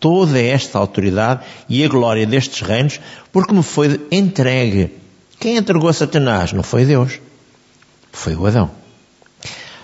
toda 0.00 0.40
esta 0.40 0.78
autoridade 0.78 1.44
e 1.68 1.84
a 1.84 1.88
glória 1.88 2.26
destes 2.26 2.60
reinos, 2.60 3.00
porque 3.32 3.54
me 3.54 3.62
foi 3.62 4.06
entregue. 4.10 4.90
Quem 5.38 5.56
entregou 5.56 5.92
Satanás? 5.92 6.52
Não 6.52 6.62
foi 6.62 6.84
Deus, 6.84 7.20
foi 8.12 8.34
o 8.34 8.46
Adão. 8.46 8.70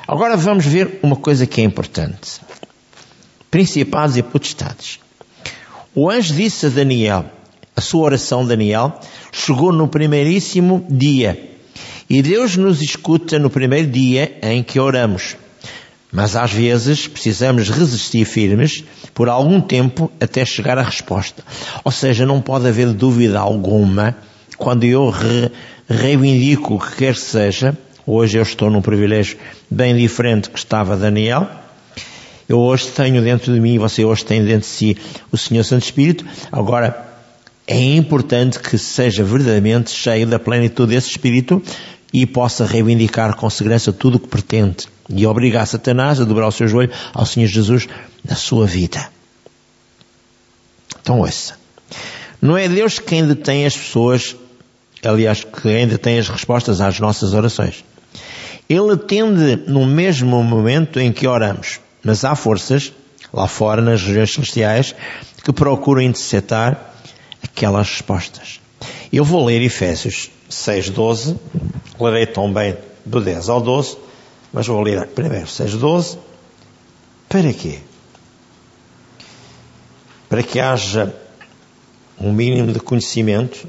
Agora 0.09 0.37
vamos 0.37 0.67
ver 0.67 0.99
uma 1.03 1.17
coisa 1.17 1.47
que 1.47 1.61
é 1.61 1.65
importante: 1.65 2.41
principados 3.51 4.17
e 4.17 4.23
potestades. 4.23 4.99
O 5.95 6.11
anjo 6.11 6.35
disse 6.35 6.67
a 6.67 6.69
Daniel, 6.71 7.27
a 7.77 7.81
sua 7.81 8.05
oração, 8.05 8.47
Daniel, 8.47 8.99
chegou 9.31 9.73
no 9.73 9.89
primeiríssimo 9.89 10.87
dia. 10.89 11.51
E 12.09 12.23
Deus 12.23 12.57
nos 12.57 12.83
escuta 12.83 13.39
no 13.39 13.49
primeiro 13.49 13.89
dia 13.89 14.39
em 14.43 14.63
que 14.63 14.81
oramos. 14.81 15.37
Mas 16.11 16.37
às 16.37 16.53
vezes 16.53 17.07
precisamos 17.07 17.71
resistir 17.71 18.25
firmes 18.27 18.85
por 19.15 19.29
algum 19.29 19.61
tempo 19.61 20.13
até 20.21 20.45
chegar 20.45 20.77
à 20.77 20.83
resposta. 20.83 21.43
Ou 21.85 21.91
seja, 21.91 22.27
não 22.27 22.41
pode 22.41 22.69
haver 22.69 22.93
dúvida 22.93 23.39
alguma 23.39 24.17
quando 24.63 24.85
eu 24.85 25.11
re 25.11 25.51
reivindico 25.89 26.77
o 26.77 26.79
que 26.79 26.95
quer 26.95 27.15
que 27.15 27.21
seja. 27.21 27.77
Hoje 28.07 28.39
eu 28.39 28.43
estou 28.43 28.71
num 28.71 28.81
privilégio 28.81 29.37
bem 29.69 29.97
diferente 29.97 30.49
que 30.49 30.57
estava 30.57 30.97
Daniel. 30.97 31.51
Eu 32.49 32.61
hoje 32.61 32.87
tenho 32.87 33.21
dentro 33.21 33.53
de 33.53 33.59
mim, 33.59 33.77
você 33.77 34.05
hoje 34.05 34.25
tem 34.25 34.45
dentro 34.45 34.61
de 34.61 34.67
si 34.67 34.97
o 35.33 35.37
Senhor 35.37 35.65
Santo 35.65 35.83
Espírito. 35.83 36.25
Agora, 36.53 36.97
é 37.67 37.77
importante 37.77 38.61
que 38.61 38.79
seja 38.79 39.25
verdadeiramente 39.25 39.91
cheio 39.91 40.29
da 40.29 40.39
plenitude 40.39 40.95
desse 40.95 41.11
Espírito 41.11 41.61
e 42.13 42.25
possa 42.25 42.65
reivindicar 42.65 43.35
com 43.35 43.51
segurança 43.51 43.93
tudo 43.93 44.15
o 44.15 44.21
que 44.21 44.29
pretende 44.29 44.87
e 45.11 45.27
obrigar 45.27 45.67
Satanás 45.67 46.21
a 46.21 46.25
dobrar 46.25 46.47
o 46.47 46.53
seu 46.53 46.69
joelho 46.69 46.93
ao 47.13 47.27
Senhor 47.27 47.49
Jesus 47.49 47.89
na 48.25 48.37
sua 48.37 48.65
vida. 48.65 49.09
Então 51.01 51.19
ouça. 51.19 51.61
Não 52.41 52.57
é 52.57 52.69
Deus 52.69 52.99
quem 52.99 53.25
detém 53.27 53.67
as 53.67 53.77
pessoas, 53.77 54.35
aliás, 55.05 55.45
que 55.45 55.69
ainda 55.69 55.99
tem 55.99 56.19
as 56.19 56.29
respostas 56.29 56.81
às 56.81 56.99
nossas 57.01 57.35
orações. 57.35 57.85
Ele 58.69 58.93
atende 58.93 59.57
no 59.67 59.85
mesmo 59.85 60.43
momento 60.43 61.01
em 61.01 61.13
que 61.13 61.27
oramos, 61.27 61.81
mas 62.03 62.25
há 62.25 62.35
forças, 62.35 62.93
lá 63.33 63.47
fora, 63.49 63.83
nas 63.83 64.03
regiões 64.03 64.33
celestiais, 64.33 64.95
que 65.45 65.53
procuram 65.53 66.03
interceptar 66.03 66.95
aquelas 67.43 67.89
respostas. 67.91 68.61
Eu 69.13 69.25
vou 69.25 69.45
ler 69.45 69.61
Efésios 69.61 70.31
6, 70.49 70.91
12, 70.91 71.37
lerei 72.01 72.27
também 72.27 72.77
do 73.05 73.21
10 73.21 73.49
ao 73.49 73.61
12, 73.61 73.97
mas 74.53 74.67
vou 74.67 74.81
ler 74.81 75.07
primeiro 75.09 75.47
6, 75.47 75.75
12. 75.75 76.19
Para 77.29 77.53
quê? 77.53 77.79
Para 80.29 80.43
que 80.43 80.61
haja 80.61 81.15
um 82.19 82.33
mínimo 82.33 82.73
de 82.73 82.81
conhecimento, 82.81 83.67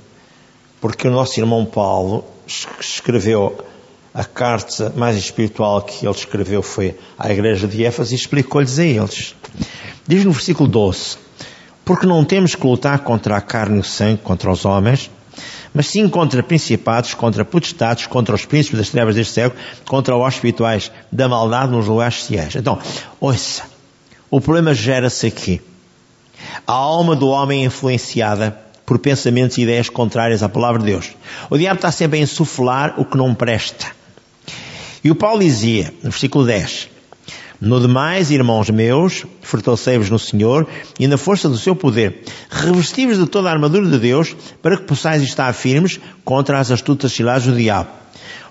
porque 0.84 1.08
o 1.08 1.12
nosso 1.12 1.39
irmão 1.39 1.63
Paulo 1.63 2.26
escreveu 2.46 3.58
a 4.13 4.26
carta 4.26 4.91
mais 4.98 5.15
espiritual 5.15 5.82
que 5.82 6.06
ele 6.06 6.13
escreveu 6.13 6.62
foi 6.62 7.00
à 7.17 7.32
igreja 7.32 7.65
de 7.69 7.86
Éfeso 7.86 8.12
e 8.12 8.17
explicou-lhes 8.17 8.78
a 8.78 8.84
eles. 8.84 9.34
Diz 10.06 10.26
no 10.26 10.34
versículo 10.34 10.67
12: 10.67 11.17
Porque 11.86 12.06
não 12.06 12.26
temos 12.26 12.54
que 12.54 12.67
lutar 12.67 13.00
contra 13.00 13.38
a 13.38 13.39
carne 13.39 13.78
e 13.78 13.80
o 13.80 13.84
sangue, 13.86 14.19
contra 14.22 14.52
os 14.52 14.65
homens, 14.65 15.10
mas 15.74 15.88
sim 15.88 16.10
contra 16.10 16.43
principados, 16.43 17.13
contra 17.13 17.46
potestades, 17.46 18.06
contra 18.06 18.36
os 18.36 18.43
príncipes 18.43 18.78
das 18.78 18.89
trevas 18.89 19.15
deste 19.15 19.36
século, 19.36 19.62
contra 19.86 20.17
os 20.17 20.34
espirituais 20.34 20.91
da 21.10 21.30
maldade 21.30 21.72
nos 21.72 21.88
lugares 21.88 22.15
sociais. 22.15 22.58
Então, 22.58 22.78
ouça, 23.22 23.63
o 24.30 24.41
problema 24.41 24.74
gera-se 24.74 25.28
aqui. 25.28 25.62
A 26.67 26.74
alma 26.74 27.15
do 27.15 27.30
homem 27.30 27.62
é 27.62 27.67
influenciada 27.67 28.62
por 28.93 28.99
pensamentos 28.99 29.58
e 29.58 29.63
ideias 29.63 29.89
contrárias 29.89 30.43
à 30.43 30.49
palavra 30.49 30.77
de 30.77 30.86
Deus. 30.86 31.10
O 31.49 31.58
diabo 31.58 31.77
está 31.77 31.91
sempre 31.91 32.19
a 32.19 32.21
insuflar 32.21 32.93
o 32.97 33.03
que 33.03 33.17
não 33.17 33.34
presta. 33.34 33.88
E 35.03 35.10
o 35.10 35.15
Paulo 35.15 35.39
dizia, 35.39 35.91
no 36.03 36.12
versículo 36.12 36.45
10, 36.45 36.89
no 37.60 37.82
demais, 37.82 38.29
irmãos 38.29 38.69
meus, 38.69 39.25
fortalecei-vos 39.41 40.12
no 40.12 40.19
Senhor 40.19 40.67
e 40.99 41.08
na 41.08 41.17
força 41.17 41.49
do 41.49 41.58
seu 41.58 41.75
poder. 41.75 42.21
Revesti-vos 42.51 43.17
de 43.17 43.25
toda 43.25 43.49
a 43.49 43.53
armadura 43.53 43.89
de 43.89 43.97
Deus 43.97 44.36
para 44.62 44.77
que 44.77 44.84
possais 44.84 45.23
estar 45.23 45.51
firmes 45.53 45.99
contra 46.23 46.60
as 46.60 46.69
astutas 46.69 47.13
ciladas 47.13 47.45
do 47.45 47.56
diabo. 47.56 47.89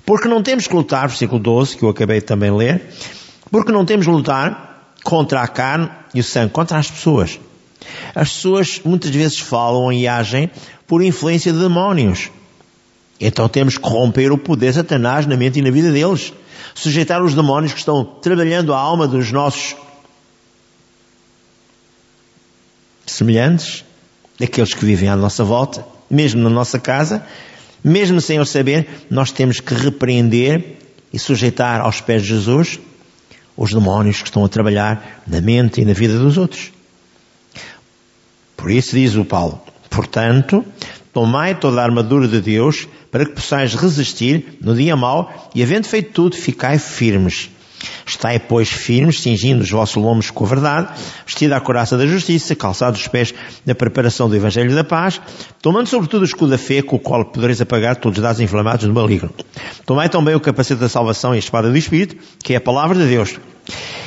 Porque 0.04 0.26
não 0.26 0.42
temos 0.42 0.66
que 0.66 0.74
lutar, 0.74 1.06
versículo 1.06 1.40
12, 1.40 1.76
que 1.76 1.84
eu 1.84 1.88
acabei 1.88 2.18
de 2.18 2.26
também 2.26 2.50
ler, 2.50 2.82
porque 3.48 3.70
não 3.70 3.84
temos 3.84 4.06
que 4.06 4.12
lutar 4.12 4.90
contra 5.04 5.40
a 5.40 5.46
carne 5.46 5.88
e 6.12 6.18
o 6.18 6.24
sangue, 6.24 6.50
contra 6.50 6.78
as 6.78 6.90
pessoas. 6.90 7.38
As 8.14 8.32
pessoas 8.32 8.80
muitas 8.84 9.10
vezes 9.10 9.38
falam 9.38 9.92
e 9.92 10.06
agem 10.06 10.50
por 10.86 11.02
influência 11.02 11.52
de 11.52 11.58
demónios. 11.58 12.30
Então 13.20 13.48
temos 13.48 13.78
que 13.78 13.88
romper 13.88 14.32
o 14.32 14.38
poder 14.38 14.70
de 14.70 14.76
Satanás 14.76 15.26
na 15.26 15.36
mente 15.36 15.58
e 15.58 15.62
na 15.62 15.70
vida 15.70 15.92
deles 15.92 16.32
sujeitar 16.74 17.22
os 17.22 17.34
demónios 17.34 17.72
que 17.72 17.78
estão 17.78 18.04
trabalhando 18.04 18.72
a 18.72 18.78
alma 18.78 19.06
dos 19.06 19.30
nossos 19.30 19.76
semelhantes, 23.06 23.84
daqueles 24.38 24.74
que 24.74 24.84
vivem 24.84 25.08
à 25.08 25.16
nossa 25.16 25.44
volta, 25.44 25.84
mesmo 26.10 26.42
na 26.42 26.50
nossa 26.50 26.78
casa, 26.78 27.24
mesmo 27.84 28.20
sem 28.20 28.36
eu 28.36 28.46
saber, 28.46 28.88
nós 29.10 29.32
temos 29.32 29.60
que 29.60 29.74
repreender 29.74 30.78
e 31.12 31.18
sujeitar 31.18 31.80
aos 31.80 32.00
pés 32.00 32.22
de 32.22 32.28
Jesus 32.28 32.78
os 33.56 33.72
demónios 33.72 34.22
que 34.22 34.28
estão 34.28 34.44
a 34.44 34.48
trabalhar 34.48 35.22
na 35.26 35.40
mente 35.40 35.80
e 35.80 35.84
na 35.84 35.92
vida 35.92 36.18
dos 36.18 36.38
outros. 36.38 36.72
Por 38.62 38.70
isso 38.70 38.94
diz 38.94 39.16
o 39.16 39.24
Paulo, 39.24 39.60
portanto, 39.90 40.64
tomai 41.12 41.52
toda 41.52 41.80
a 41.80 41.84
armadura 41.84 42.28
de 42.28 42.40
Deus 42.40 42.86
para 43.10 43.26
que 43.26 43.32
possais 43.32 43.74
resistir 43.74 44.56
no 44.60 44.72
dia 44.72 44.94
mau 44.94 45.50
e, 45.52 45.60
havendo 45.64 45.88
feito 45.88 46.12
tudo, 46.12 46.36
ficai 46.36 46.78
firmes. 46.78 47.50
Estai, 48.06 48.38
pois, 48.38 48.68
firmes, 48.68 49.20
cingindo 49.20 49.64
os 49.64 49.70
vossos 49.70 50.00
lombos 50.00 50.30
com 50.30 50.44
a 50.44 50.48
verdade, 50.48 50.90
vestida 51.26 51.56
a 51.56 51.60
coraça 51.60 51.98
da 51.98 52.06
justiça, 52.06 52.54
calçados 52.54 53.00
os 53.00 53.08
pés 53.08 53.34
da 53.66 53.74
preparação 53.74 54.28
do 54.28 54.36
Evangelho 54.36 54.72
da 54.76 54.84
paz, 54.84 55.20
tomando 55.60 55.88
sobretudo 55.88 56.22
o 56.22 56.24
escudo 56.24 56.52
da 56.52 56.58
fé, 56.58 56.82
com 56.82 56.94
o 56.94 57.00
qual 57.00 57.24
podereis 57.24 57.60
apagar 57.60 57.96
todos 57.96 58.18
os 58.18 58.22
dados 58.22 58.40
inflamados 58.40 58.86
do 58.86 58.94
maligno. 58.94 59.28
Tomai 59.84 60.08
também 60.08 60.36
o 60.36 60.40
capacete 60.40 60.80
da 60.80 60.88
salvação 60.88 61.34
e 61.34 61.36
a 61.36 61.40
espada 61.40 61.68
do 61.68 61.76
Espírito, 61.76 62.14
que 62.44 62.52
é 62.52 62.58
a 62.58 62.60
palavra 62.60 62.96
de 62.96 63.08
Deus. 63.08 63.40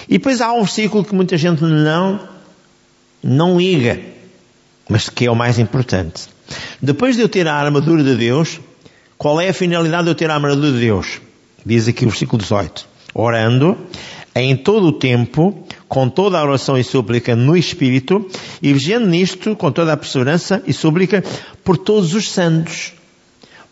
E 0.07 0.17
depois 0.17 0.39
há 0.39 0.53
um 0.53 0.61
versículo 0.61 1.03
que 1.03 1.13
muita 1.13 1.35
gente 1.35 1.61
não, 1.61 2.21
não 3.21 3.57
liga, 3.57 4.14
mas 4.89 5.09
que 5.09 5.25
é 5.25 5.31
o 5.31 5.35
mais 5.35 5.59
importante. 5.59 6.23
Depois 6.81 7.15
de 7.15 7.21
eu 7.21 7.29
ter 7.29 7.47
a 7.47 7.55
armadura 7.55 8.03
de 8.03 8.15
Deus, 8.15 8.59
qual 9.17 9.39
é 9.39 9.49
a 9.49 9.53
finalidade 9.53 10.03
de 10.03 10.09
eu 10.11 10.15
ter 10.15 10.29
a 10.29 10.35
armadura 10.35 10.71
de 10.71 10.79
Deus? 10.79 11.21
Diz 11.65 11.87
aqui 11.87 12.05
o 12.05 12.09
versículo 12.09 12.41
18. 12.41 12.87
Orando 13.13 13.77
em 14.35 14.55
todo 14.55 14.87
o 14.87 14.91
tempo, 14.91 15.65
com 15.87 16.09
toda 16.09 16.37
a 16.37 16.43
oração 16.43 16.77
e 16.77 16.83
súplica 16.83 17.35
no 17.35 17.55
Espírito, 17.55 18.29
e 18.61 18.73
vigiando 18.73 19.07
nisto 19.07 19.55
com 19.55 19.71
toda 19.71 19.93
a 19.93 19.97
perseverança 19.97 20.61
e 20.67 20.73
súplica 20.73 21.23
por 21.63 21.77
todos 21.77 22.13
os 22.13 22.29
santos, 22.29 22.93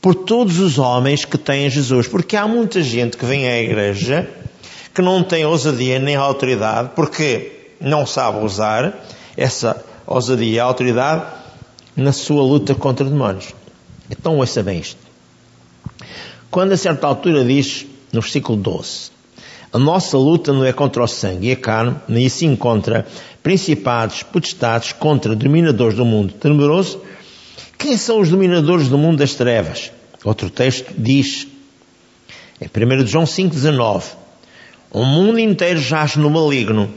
por 0.02 0.16
todos 0.16 0.60
os 0.60 0.80
homens 0.80 1.26
que 1.26 1.38
têm 1.38 1.70
Jesus. 1.70 2.08
Porque 2.08 2.38
há 2.38 2.48
muita 2.48 2.82
gente 2.82 3.18
que 3.18 3.26
vem 3.26 3.48
à 3.48 3.62
igreja 3.62 4.30
que 4.94 5.02
não 5.02 5.24
tem 5.24 5.46
ousadia 5.46 6.00
nem 6.00 6.16
autoridade, 6.16 6.92
porque 6.96 7.52
não 7.82 8.06
sabe 8.06 8.46
usar 8.46 8.94
essa 9.36 9.84
ousadia 10.06 10.56
e 10.56 10.60
autoridade 10.60 11.26
na 11.96 12.12
sua 12.12 12.44
luta 12.44 12.76
contra 12.76 13.06
demónios. 13.06 13.54
Então 14.10 14.38
ouça 14.38 14.62
bem 14.64 14.80
isto. 14.80 15.00
Quando 16.50 16.74
a 16.74 16.78
certa 16.78 17.08
altura 17.08 17.44
diz, 17.44 17.86
no 18.12 18.22
versículo 18.22 18.58
12, 18.58 19.12
a 19.72 19.80
nossa 19.80 20.18
luta 20.18 20.54
não 20.54 20.64
é 20.64 20.72
contra 20.72 21.04
o 21.04 21.08
sangue 21.08 21.48
e 21.48 21.52
a 21.52 21.56
carne, 21.56 21.96
nem 22.08 22.30
sim 22.30 22.56
contra 22.56 23.08
principados, 23.42 24.22
potestades, 24.24 24.92
contra 24.94 25.36
dominadores 25.36 25.98
do 25.98 26.06
mundo 26.06 26.34
tenebroso, 26.34 27.02
Quem 27.78 27.98
são 27.98 28.22
os 28.22 28.30
dominadores 28.30 28.88
do 28.88 28.98
mundo 28.98 29.18
das 29.18 29.34
trevas? 29.34 29.92
Outro 30.24 30.50
texto 30.50 30.94
diz, 30.98 31.48
em 32.62 32.68
1 32.68 33.06
João 33.06 33.26
5,19, 33.26 34.04
o 34.90 35.04
mundo 35.04 35.38
inteiro 35.38 35.82
jaz 35.82 36.16
no 36.16 36.30
maligno. 36.30 36.90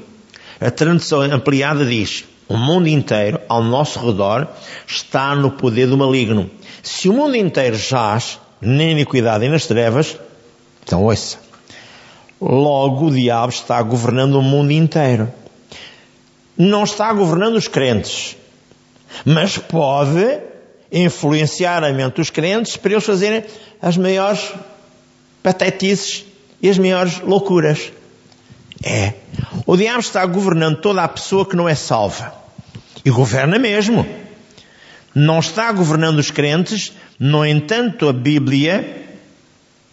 A 0.61 0.71
tradução 0.71 1.23
ampliada 1.23 1.85
diz, 1.85 2.25
o 2.48 2.56
mundo 2.56 2.88
inteiro, 2.88 3.40
ao 3.48 3.62
nosso 3.62 3.98
redor, 3.98 4.46
está 4.87 5.35
no 5.35 5.50
poder 5.50 5.87
do 5.87 5.96
maligno. 5.96 6.50
Se 6.82 7.09
o 7.09 7.12
mundo 7.12 7.37
inteiro 7.37 7.76
jaz 7.76 8.38
na 8.61 8.85
iniquidade 8.85 9.44
e 9.44 9.48
nas 9.48 9.66
trevas, 9.66 10.16
então 10.85 11.04
ouça. 11.04 11.38
Logo 12.40 13.06
o 13.06 13.11
diabo 13.11 13.50
está 13.50 13.80
governando 13.82 14.37
o 14.37 14.42
mundo 14.42 14.70
inteiro. 14.70 15.32
Não 16.56 16.85
está 16.85 17.12
governando 17.12 17.56
os 17.56 17.68
crentes, 17.68 18.37
mas 19.24 19.59
pode 19.59 20.38
influenciar 20.92 21.82
a 21.82 21.92
mente 21.92 22.16
dos 22.16 22.30
crentes 22.30 22.76
para 22.76 22.92
eles 22.92 23.04
fazerem 23.04 23.44
as 23.82 23.96
maiores 23.96 24.52
patetices 25.42 26.24
e 26.62 26.70
as 26.70 26.78
maiores 26.78 27.20
loucuras. 27.20 27.92
É. 28.82 29.14
O 29.64 29.76
diabo 29.76 30.00
está 30.00 30.24
governando 30.26 30.76
toda 30.80 31.02
a 31.02 31.08
pessoa 31.08 31.46
que 31.46 31.56
não 31.56 31.68
é 31.68 31.74
salva. 31.74 32.32
E 33.04 33.10
governa 33.10 33.58
mesmo. 33.58 34.06
Não 35.14 35.38
está 35.38 35.72
governando 35.72 36.18
os 36.18 36.30
crentes, 36.30 36.92
no 37.18 37.44
entanto, 37.44 38.08
a 38.08 38.12
Bíblia 38.12 39.06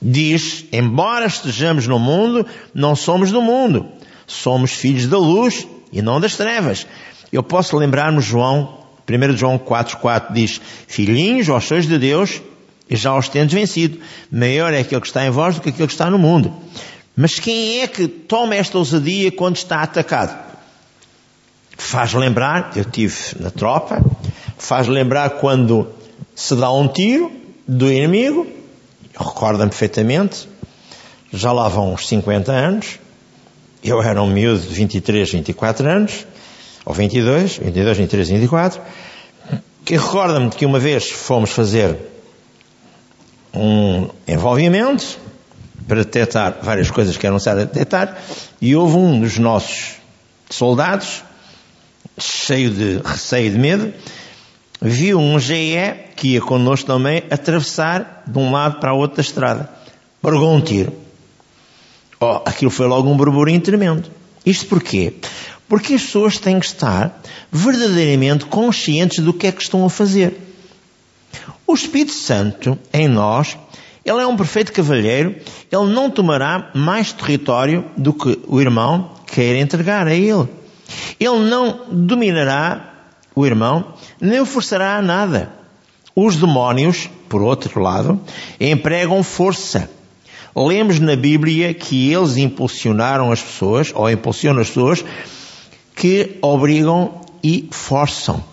diz: 0.01 0.65
embora 0.71 1.25
estejamos 1.25 1.87
no 1.87 1.97
mundo, 1.97 2.45
não 2.73 2.95
somos 2.95 3.31
do 3.31 3.41
mundo. 3.41 3.85
Somos 4.27 4.71
filhos 4.71 5.07
da 5.07 5.17
luz 5.17 5.67
e 5.91 6.01
não 6.01 6.19
das 6.19 6.35
trevas. 6.35 6.85
Eu 7.31 7.41
posso 7.41 7.77
lembrar-me 7.77 8.21
João 8.21 8.83
1 9.09 9.37
João 9.37 9.57
4,4 9.59 10.33
diz: 10.33 10.61
Filhinhos, 10.87 11.47
vós 11.47 11.65
sois 11.65 11.87
de 11.87 11.97
Deus 11.97 12.41
e 12.89 12.95
já 12.95 13.15
os 13.15 13.29
tendes 13.29 13.53
vencido. 13.53 13.99
Maior 14.31 14.73
é 14.73 14.79
aquele 14.79 15.01
que 15.01 15.07
está 15.07 15.25
em 15.25 15.29
vós 15.29 15.55
do 15.55 15.61
que 15.61 15.69
aquele 15.69 15.87
que 15.87 15.93
está 15.93 16.09
no 16.09 16.17
mundo. 16.17 16.53
Mas 17.15 17.39
quem 17.39 17.81
é 17.81 17.87
que 17.87 18.07
toma 18.07 18.55
esta 18.55 18.77
ousadia 18.77 19.31
quando 19.31 19.55
está 19.55 19.83
atacado? 19.83 20.35
Faz 21.77 22.13
lembrar, 22.13 22.71
eu 22.75 22.85
tive 22.85 23.15
na 23.39 23.51
tropa, 23.51 24.03
faz 24.57 24.87
lembrar 24.87 25.29
quando 25.31 25.87
se 26.35 26.55
dá 26.55 26.71
um 26.71 26.87
tiro 26.87 27.31
do 27.67 27.91
inimigo, 27.91 28.47
recorda-me 29.15 29.69
perfeitamente, 29.69 30.47
já 31.31 31.51
lá 31.51 31.67
vão 31.67 31.93
uns 31.93 32.07
50 32.07 32.51
anos, 32.51 32.99
eu 33.83 34.01
era 34.01 34.21
um 34.21 34.27
miúdo 34.27 34.61
de 34.61 34.73
23, 34.73 35.31
24 35.31 35.87
anos, 35.87 36.25
ou 36.85 36.93
22, 36.93 37.57
22, 37.57 37.97
23, 37.97 38.29
24, 38.29 38.81
que 39.85 39.97
recorda-me 39.97 40.49
que 40.49 40.65
uma 40.65 40.79
vez 40.79 41.11
fomos 41.11 41.51
fazer 41.51 41.97
um 43.53 44.09
envolvimento 44.27 45.22
para 45.87 46.03
detectar 46.03 46.57
várias 46.61 46.89
coisas 46.89 47.17
que 47.17 47.25
eram 47.25 47.35
necessárias 47.35 47.67
detectar 47.67 48.17
e 48.61 48.75
houve 48.75 48.97
um 48.97 49.19
dos 49.19 49.37
nossos 49.37 49.95
soldados, 50.49 51.23
cheio 52.19 52.69
de 52.69 53.01
receio 53.03 53.47
e 53.47 53.49
de 53.51 53.57
medo, 53.57 53.93
viu 54.81 55.19
um 55.19 55.39
GE 55.39 55.75
que 56.15 56.29
ia 56.29 56.41
connosco 56.41 56.87
também 56.87 57.23
atravessar 57.29 58.23
de 58.27 58.37
um 58.37 58.51
lado 58.51 58.79
para 58.79 58.93
o 58.93 58.97
outro 58.97 59.17
da 59.17 59.21
estrada. 59.21 59.69
Pregou 60.21 60.53
um 60.53 60.61
tiro. 60.61 60.93
Oh, 62.19 62.41
aquilo 62.45 62.71
foi 62.71 62.87
logo 62.87 63.09
um 63.09 63.17
burburinho 63.17 63.59
tremendo. 63.59 64.09
Isto 64.45 64.67
porquê? 64.67 65.13
Porque 65.67 65.95
as 65.95 66.03
pessoas 66.03 66.37
têm 66.37 66.59
que 66.59 66.65
estar 66.65 67.21
verdadeiramente 67.51 68.45
conscientes 68.45 69.19
do 69.19 69.33
que 69.33 69.47
é 69.47 69.51
que 69.51 69.61
estão 69.61 69.85
a 69.85 69.89
fazer. 69.89 70.39
O 71.65 71.73
Espírito 71.73 72.13
Santo 72.13 72.77
em 72.93 73.07
nós, 73.07 73.57
ele 74.05 74.19
é 74.19 74.27
um 74.27 74.35
perfeito 74.35 74.73
cavalheiro, 74.73 75.35
ele 75.71 75.93
não 75.93 76.09
tomará 76.09 76.71
mais 76.73 77.13
território 77.13 77.85
do 77.95 78.13
que 78.13 78.39
o 78.47 78.59
irmão 78.59 79.11
quer 79.27 79.55
entregar 79.55 80.07
a 80.07 80.13
ele. 80.13 80.47
Ele 81.19 81.39
não 81.49 81.81
dominará 81.89 82.93
o 83.33 83.45
irmão, 83.45 83.93
nem 84.19 84.41
o 84.41 84.45
forçará 84.45 84.97
a 84.97 85.01
nada. 85.01 85.53
Os 86.15 86.35
demónios, 86.35 87.09
por 87.29 87.41
outro 87.41 87.81
lado, 87.81 88.21
empregam 88.59 89.23
força. 89.23 89.89
Lemos 90.55 90.99
na 90.99 91.15
Bíblia 91.15 91.73
que 91.73 92.11
eles 92.11 92.37
impulsionaram 92.37 93.31
as 93.31 93.41
pessoas, 93.41 93.91
ou 93.95 94.09
impulsionam 94.09 94.61
as 94.61 94.67
pessoas, 94.67 95.03
que 95.95 96.37
obrigam 96.41 97.21
e 97.43 97.67
forçam. 97.71 98.43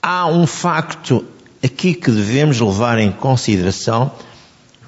Há 0.00 0.26
um 0.26 0.46
facto 0.46 1.24
aqui 1.64 1.94
que 1.94 2.10
devemos 2.10 2.60
levar 2.60 2.98
em 2.98 3.10
consideração 3.10 4.12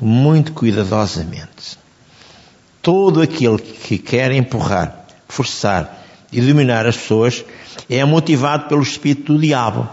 muito 0.01 0.53
cuidadosamente. 0.53 1.79
Todo 2.83 3.23
aquele 3.23 3.59
que 3.59 3.97
quer 3.99 4.31
empurrar, 4.33 5.07
forçar 5.27 6.07
e 6.31 6.41
dominar 6.41 6.87
as 6.87 6.97
pessoas 6.97 7.45
é 7.89 8.05
motivado 8.05 8.69
pelo 8.69 8.83
espírito 8.83 9.33
do 9.33 9.41
diabo. 9.41 9.89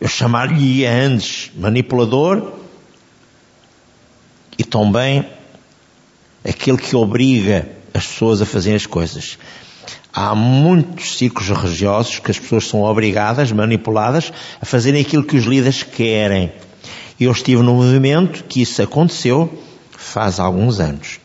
Eu 0.00 0.08
chamar-lhe 0.08 0.86
antes 0.86 1.50
manipulador 1.54 2.52
e 4.58 4.64
também 4.64 5.26
aquele 6.44 6.78
que 6.78 6.96
obriga 6.96 7.68
as 7.92 8.06
pessoas 8.06 8.40
a 8.40 8.46
fazerem 8.46 8.76
as 8.76 8.86
coisas. 8.86 9.38
Há 10.18 10.34
muitos 10.34 11.18
ciclos 11.18 11.50
religiosos 11.50 12.20
que 12.20 12.30
as 12.30 12.38
pessoas 12.38 12.66
são 12.66 12.80
obrigadas, 12.80 13.52
manipuladas, 13.52 14.32
a 14.58 14.64
fazerem 14.64 15.02
aquilo 15.02 15.22
que 15.22 15.36
os 15.36 15.44
líderes 15.44 15.82
querem. 15.82 16.50
Eu 17.20 17.30
estive 17.30 17.62
no 17.62 17.74
movimento 17.74 18.42
que 18.44 18.62
isso 18.62 18.80
aconteceu 18.80 19.62
faz 19.94 20.40
alguns 20.40 20.80
anos. 20.80 21.20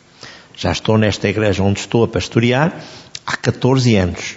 Já 0.58 0.74
estou 0.74 0.98
nesta 0.98 1.30
igreja 1.30 1.64
onde 1.64 1.80
estou 1.80 2.04
a 2.04 2.08
pastorear 2.10 2.84
há 3.26 3.38
14 3.38 3.96
anos. 3.96 4.36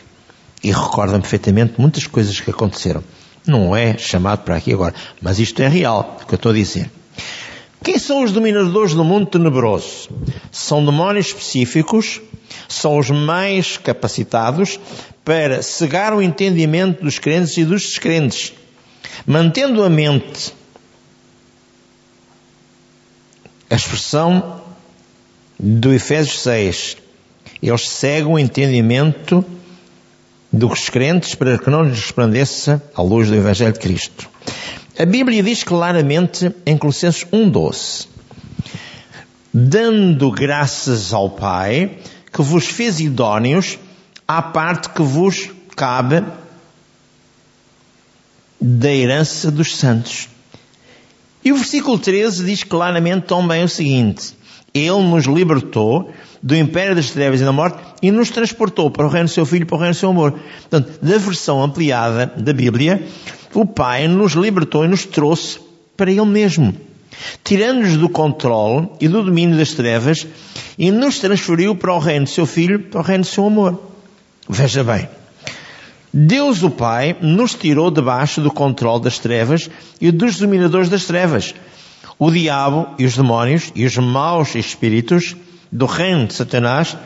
E 0.62 0.70
recordo-me 0.70 1.20
perfeitamente 1.20 1.74
muitas 1.76 2.06
coisas 2.06 2.38
que 2.38 2.52
aconteceram. 2.52 3.02
Não 3.44 3.74
é 3.74 3.98
chamado 3.98 4.44
para 4.44 4.54
aqui 4.54 4.72
agora, 4.72 4.94
mas 5.20 5.40
isto 5.40 5.60
é 5.62 5.66
real, 5.66 6.16
o 6.22 6.26
que 6.26 6.34
eu 6.34 6.36
estou 6.36 6.52
a 6.52 6.54
dizer. 6.54 6.88
Quem 7.84 7.98
são 7.98 8.24
os 8.24 8.32
dominadores 8.32 8.94
do 8.94 9.04
mundo 9.04 9.26
tenebroso? 9.26 10.08
São 10.50 10.84
demónios 10.84 11.26
específicos 11.26 12.20
são 12.68 12.98
os 12.98 13.10
mais 13.10 13.76
capacitados 13.76 14.78
para 15.24 15.62
cegar 15.62 16.12
o 16.12 16.22
entendimento 16.22 17.02
dos 17.02 17.18
crentes 17.18 17.56
e 17.56 17.64
dos 17.64 17.82
descrentes, 17.82 18.52
mantendo 19.26 19.82
a 19.82 19.90
mente 19.90 20.52
a 23.70 23.74
expressão 23.74 24.62
do 25.58 25.92
Efésios 25.92 26.40
6. 26.40 26.96
Eles 27.62 27.88
cegam 27.88 28.32
o 28.32 28.38
entendimento 28.38 29.44
dos 30.52 30.88
crentes 30.88 31.34
para 31.34 31.58
que 31.58 31.70
não 31.70 31.82
lhes 31.82 31.98
resplandeça 31.98 32.82
a 32.94 33.02
luz 33.02 33.28
do 33.28 33.34
Evangelho 33.34 33.72
de 33.72 33.78
Cristo. 33.78 34.28
A 34.96 35.04
Bíblia 35.04 35.42
diz 35.42 35.64
claramente 35.64 36.54
em 36.64 36.78
Colossenses 36.78 37.24
1,12: 37.32 38.06
Dando 39.52 40.30
graças 40.30 41.12
ao 41.12 41.30
Pai 41.30 41.98
que 42.32 42.40
vos 42.42 42.66
fez 42.66 43.00
idóneos 43.00 43.76
à 44.26 44.40
parte 44.40 44.90
que 44.90 45.02
vos 45.02 45.50
cabe 45.74 46.22
da 48.60 48.88
herança 48.88 49.50
dos 49.50 49.76
santos. 49.76 50.28
E 51.44 51.50
o 51.50 51.56
versículo 51.56 51.98
13 51.98 52.44
diz 52.44 52.62
claramente 52.62 53.26
também 53.26 53.64
o 53.64 53.68
seguinte: 53.68 54.32
Ele 54.72 55.02
nos 55.02 55.24
libertou 55.24 56.12
do 56.40 56.54
império 56.54 56.94
das 56.94 57.10
trevas 57.10 57.40
e 57.40 57.44
da 57.44 57.50
morte 57.50 57.82
e 58.06 58.10
nos 58.10 58.30
transportou 58.30 58.90
para 58.90 59.06
o 59.06 59.08
reino 59.08 59.28
do 59.28 59.32
seu 59.32 59.46
Filho, 59.46 59.66
para 59.66 59.76
o 59.76 59.78
reino 59.78 59.94
do 59.94 59.98
seu 59.98 60.10
amor. 60.10 60.32
Portanto, 60.32 60.98
da 61.00 61.18
versão 61.18 61.62
ampliada 61.62 62.32
da 62.36 62.52
Bíblia, 62.52 63.02
o 63.54 63.64
Pai 63.66 64.06
nos 64.08 64.32
libertou 64.32 64.84
e 64.84 64.88
nos 64.88 65.04
trouxe 65.04 65.58
para 65.96 66.10
Ele 66.10 66.24
mesmo 66.24 66.74
tirando-nos 67.42 67.96
do 67.96 68.08
controle 68.08 68.88
e 69.00 69.08
do 69.08 69.22
domínio 69.22 69.56
das 69.56 69.72
trevas 69.72 70.26
e 70.78 70.90
nos 70.90 71.18
transferiu 71.18 71.74
para 71.74 71.94
o 71.94 71.98
reino 71.98 72.24
do 72.24 72.30
seu 72.30 72.46
Filho, 72.46 72.80
para 72.80 73.00
o 73.00 73.04
reino 73.04 73.22
do 73.22 73.28
seu 73.28 73.46
amor. 73.46 73.80
Veja 74.48 74.82
bem, 74.82 75.08
Deus 76.12 76.62
o 76.62 76.70
Pai 76.70 77.16
nos 77.20 77.54
tirou 77.54 77.90
debaixo 77.90 78.40
do 78.40 78.50
controle 78.50 79.02
das 79.02 79.18
trevas 79.18 79.70
e 80.00 80.10
dos 80.10 80.38
dominadores 80.38 80.88
das 80.88 81.04
trevas. 81.04 81.54
O 82.18 82.30
diabo 82.30 82.88
e 82.98 83.04
os 83.04 83.16
demónios 83.16 83.72
e 83.74 83.84
os 83.84 83.96
maus 83.96 84.54
espíritos 84.54 85.34
do 85.70 85.86
reino 85.86 86.26
de 86.26 86.34
Satanás 86.34 86.96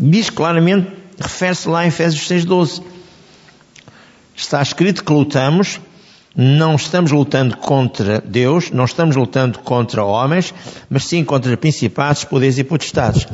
diz 0.00 0.30
claramente, 0.30 0.90
refere-se 1.20 1.68
lá 1.68 1.84
em 1.84 1.88
Efésios 1.88 2.26
6.12. 2.28 2.82
Está 4.34 4.62
escrito 4.62 5.04
que 5.04 5.12
lutamos 5.12 5.80
não 6.34 6.76
estamos 6.76 7.10
lutando 7.10 7.56
contra 7.56 8.20
Deus, 8.20 8.70
não 8.70 8.84
estamos 8.84 9.16
lutando 9.16 9.58
contra 9.58 10.04
homens, 10.04 10.54
mas 10.88 11.04
sim 11.04 11.24
contra 11.24 11.56
principados, 11.56 12.24
poderes 12.24 12.56
e 12.56 12.64
potestades. 12.64 13.26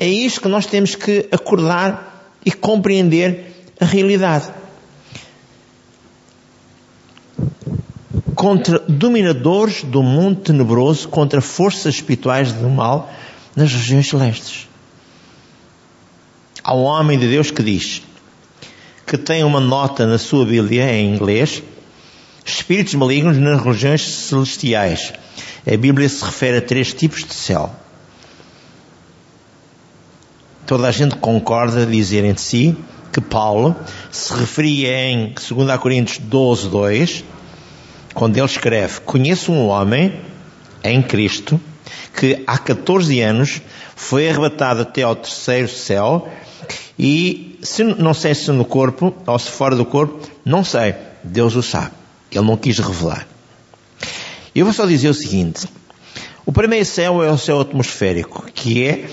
É 0.00 0.08
isto 0.08 0.40
que 0.40 0.48
nós 0.48 0.64
temos 0.64 0.94
que 0.94 1.28
acordar 1.30 2.32
e 2.44 2.50
compreender 2.50 3.70
a 3.78 3.84
realidade. 3.84 4.50
contra 8.34 8.78
dominadores 8.78 9.82
do 9.82 10.00
mundo 10.00 10.42
tenebroso, 10.42 11.08
contra 11.08 11.40
forças 11.40 11.96
espirituais 11.96 12.52
do 12.52 12.68
mal 12.68 13.12
nas 13.56 13.72
regiões 13.72 14.08
celestes. 14.08 14.67
Um 16.74 16.82
homem 16.82 17.18
de 17.18 17.28
Deus 17.28 17.50
que 17.50 17.62
diz 17.62 18.02
que 19.08 19.16
tem 19.16 19.42
uma 19.42 19.58
nota 19.58 20.06
na 20.06 20.18
sua 20.18 20.44
Bíblia 20.44 20.92
em 20.92 21.14
inglês, 21.14 21.62
espíritos 22.44 22.94
malignos 22.94 23.38
nas 23.38 23.62
regiões 23.62 24.02
celestiais. 24.02 25.14
A 25.66 25.76
Bíblia 25.78 26.06
se 26.10 26.22
refere 26.22 26.58
a 26.58 26.60
três 26.60 26.92
tipos 26.92 27.24
de 27.24 27.32
céu. 27.32 27.74
Toda 30.66 30.86
a 30.86 30.90
gente 30.90 31.16
concorda 31.16 31.86
dizer 31.86 32.22
entre 32.26 32.42
si 32.42 32.76
que 33.10 33.22
Paulo 33.22 33.74
se 34.10 34.34
referia 34.34 35.10
em 35.10 35.32
2 35.32 35.78
Coríntios 35.80 36.18
12, 36.18 36.68
2, 36.68 37.24
quando 38.12 38.36
ele 38.36 38.44
escreve: 38.44 39.00
Conheço 39.00 39.50
um 39.50 39.68
homem 39.68 40.20
em 40.84 41.02
Cristo 41.02 41.58
que 42.14 42.42
há 42.46 42.58
14 42.58 43.18
anos 43.20 43.62
foi 43.96 44.28
arrebatado 44.28 44.82
até 44.82 45.02
ao 45.02 45.16
terceiro 45.16 45.68
céu 45.68 46.28
e 46.98 47.58
se, 47.62 47.84
não 47.84 48.12
sei 48.12 48.34
se 48.34 48.50
no 48.50 48.64
corpo 48.64 49.14
ou 49.26 49.38
se 49.38 49.50
fora 49.50 49.76
do 49.76 49.84
corpo, 49.84 50.28
não 50.44 50.64
sei, 50.64 50.94
Deus 51.22 51.54
o 51.54 51.62
sabe. 51.62 51.92
Ele 52.30 52.44
não 52.44 52.56
quis 52.56 52.78
revelar. 52.78 53.26
Eu 54.54 54.64
vou 54.64 54.74
só 54.74 54.84
dizer 54.86 55.08
o 55.08 55.14
seguinte: 55.14 55.68
o 56.44 56.52
primeiro 56.52 56.84
céu 56.84 57.22
é 57.22 57.30
o 57.30 57.38
céu 57.38 57.60
atmosférico, 57.60 58.44
que 58.52 58.84
é 58.84 59.08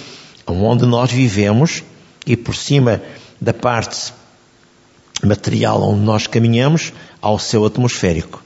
onde 0.48 0.86
nós 0.86 1.12
vivemos 1.12 1.84
e 2.26 2.36
por 2.36 2.56
cima 2.56 3.02
da 3.39 3.54
parte 3.54 4.13
material 5.24 5.82
onde 5.82 6.02
nós 6.02 6.28
caminhamos 6.28 6.91
ao 7.21 7.38
céu 7.38 7.65
atmosférico. 7.65 8.43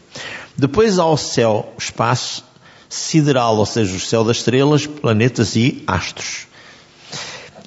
Depois 0.57 0.99
há 0.99 1.05
o 1.05 1.17
céu, 1.17 1.73
espaço 1.77 2.43
sideral, 2.89 3.55
ou 3.57 3.65
seja, 3.65 3.95
o 3.95 3.99
céu 3.99 4.23
das 4.23 4.37
estrelas, 4.37 4.85
planetas 4.85 5.55
e 5.55 5.83
astros. 5.87 6.47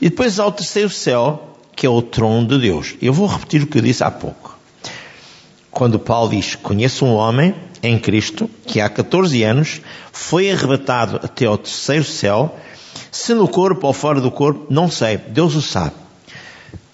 E 0.01 0.11
depois 0.11 0.39
há 0.39 0.47
o 0.47 0.53
terceiro 0.53 0.91
céu, 0.91 1.52
que 1.75 1.87
é 1.87 1.89
o 1.89 2.03
trono 2.03 2.47
de 2.47 2.59
Deus. 2.59 2.95
Eu 3.01 3.13
vou 3.13 3.27
repetir 3.27 3.63
o 3.63 3.67
que 3.67 3.79
eu 3.79 3.83
disse 3.83 4.05
há 4.05 4.11
pouco. 4.11 4.59
Quando 5.71 5.99
Paulo 5.99 6.31
diz: 6.31 6.55
Conheço 6.55 7.05
um 7.05 7.15
homem 7.15 7.55
em 7.83 7.99
Cristo 7.99 8.49
que 8.67 8.81
há 8.81 8.89
14 8.89 9.43
anos 9.43 9.81
foi 10.13 10.51
arrebatado 10.51 11.21
até 11.23 11.47
ao 11.47 11.59
terceiro 11.59 12.05
céu, 12.05 12.57
se 13.11 13.35
no 13.35 13.49
corpo 13.49 13.87
ou 13.87 13.93
fora 13.93 14.21
do 14.21 14.31
corpo, 14.31 14.67
não 14.71 14.91
sei, 14.91 15.17
Deus 15.17 15.55
o 15.55 15.63
sabe. 15.63 15.95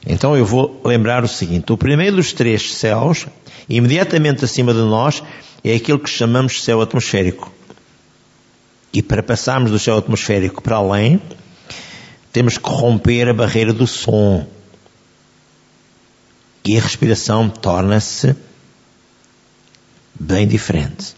Então 0.07 0.37
eu 0.37 0.45
vou 0.45 0.81
lembrar 0.85 1.23
o 1.25 1.29
seguinte: 1.29 1.73
o 1.73 1.77
primeiro 1.77 2.17
dos 2.17 2.33
três 2.33 2.75
céus, 2.75 3.27
imediatamente 3.69 4.45
acima 4.45 4.73
de 4.73 4.81
nós, 4.81 5.23
é 5.63 5.75
aquilo 5.75 5.99
que 5.99 6.09
chamamos 6.09 6.63
céu 6.65 6.81
atmosférico. 6.81 7.53
E 8.93 9.03
para 9.03 9.23
passarmos 9.23 9.71
do 9.71 9.79
céu 9.79 9.99
atmosférico 9.99 10.63
para 10.63 10.77
além, 10.77 11.21
temos 12.33 12.57
que 12.57 12.69
romper 12.69 13.29
a 13.29 13.35
barreira 13.35 13.73
do 13.73 13.87
som. 13.87 14.47
E 16.69 16.77
a 16.77 16.83
respiração 16.83 17.49
torna-se 17.49 18.37
bem 20.21 20.47
diferente. 20.47 21.15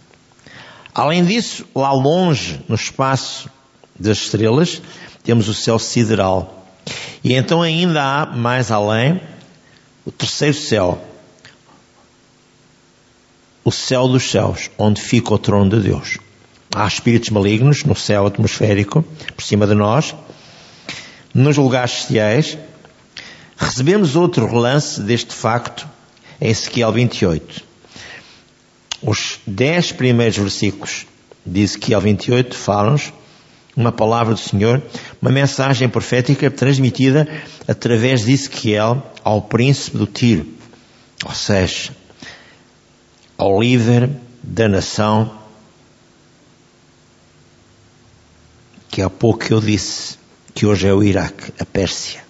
Além 0.94 1.24
disso, 1.24 1.66
lá 1.74 1.92
longe, 1.92 2.64
no 2.68 2.76
espaço 2.76 3.50
das 3.98 4.18
estrelas, 4.18 4.80
temos 5.24 5.48
o 5.48 5.54
céu 5.54 5.76
sideral. 5.76 6.68
E 7.24 7.34
então 7.34 7.62
ainda 7.62 8.00
há 8.00 8.26
mais 8.26 8.70
além 8.70 9.20
o 10.06 10.12
terceiro 10.12 10.56
céu, 10.56 11.04
o 13.64 13.72
céu 13.72 14.06
dos 14.06 14.30
céus, 14.30 14.70
onde 14.78 15.02
fica 15.02 15.34
o 15.34 15.38
trono 15.38 15.68
de 15.68 15.80
Deus. 15.80 16.18
Há 16.72 16.86
espíritos 16.86 17.30
malignos 17.30 17.82
no 17.82 17.96
céu 17.96 18.24
atmosférico, 18.24 19.02
por 19.34 19.42
cima 19.42 19.66
de 19.66 19.74
nós, 19.74 20.14
nos 21.34 21.56
lugares 21.56 21.90
celestiais. 21.90 22.56
Recebemos 23.61 24.16
outro 24.16 24.46
relance 24.46 25.03
deste 25.03 25.35
facto 25.35 25.87
em 26.40 26.49
Ezequiel 26.49 26.90
28. 26.92 27.62
Os 29.03 29.38
dez 29.46 29.92
primeiros 29.92 30.38
versículos 30.38 31.07
de 31.44 31.61
Ezequiel 31.61 32.01
28 32.01 32.57
falam-nos 32.57 33.12
uma 33.77 33.92
palavra 33.92 34.33
do 34.33 34.40
Senhor, 34.40 34.83
uma 35.20 35.31
mensagem 35.31 35.90
profética 35.90 36.51
transmitida 36.51 37.29
através 37.68 38.25
de 38.25 38.33
Ezequiel 38.33 39.07
ao 39.23 39.42
príncipe 39.42 39.99
do 39.99 40.07
Tiro, 40.07 40.46
ou 41.27 41.35
seja, 41.35 41.94
ao 43.37 43.61
líder 43.61 44.09
da 44.42 44.68
nação 44.70 45.38
que 48.88 49.03
há 49.03 49.11
pouco 49.11 49.53
eu 49.53 49.61
disse 49.61 50.18
que 50.55 50.64
hoje 50.64 50.88
é 50.88 50.94
o 50.94 51.05
Iraque, 51.05 51.53
a 51.59 51.64
Pérsia. 51.66 52.29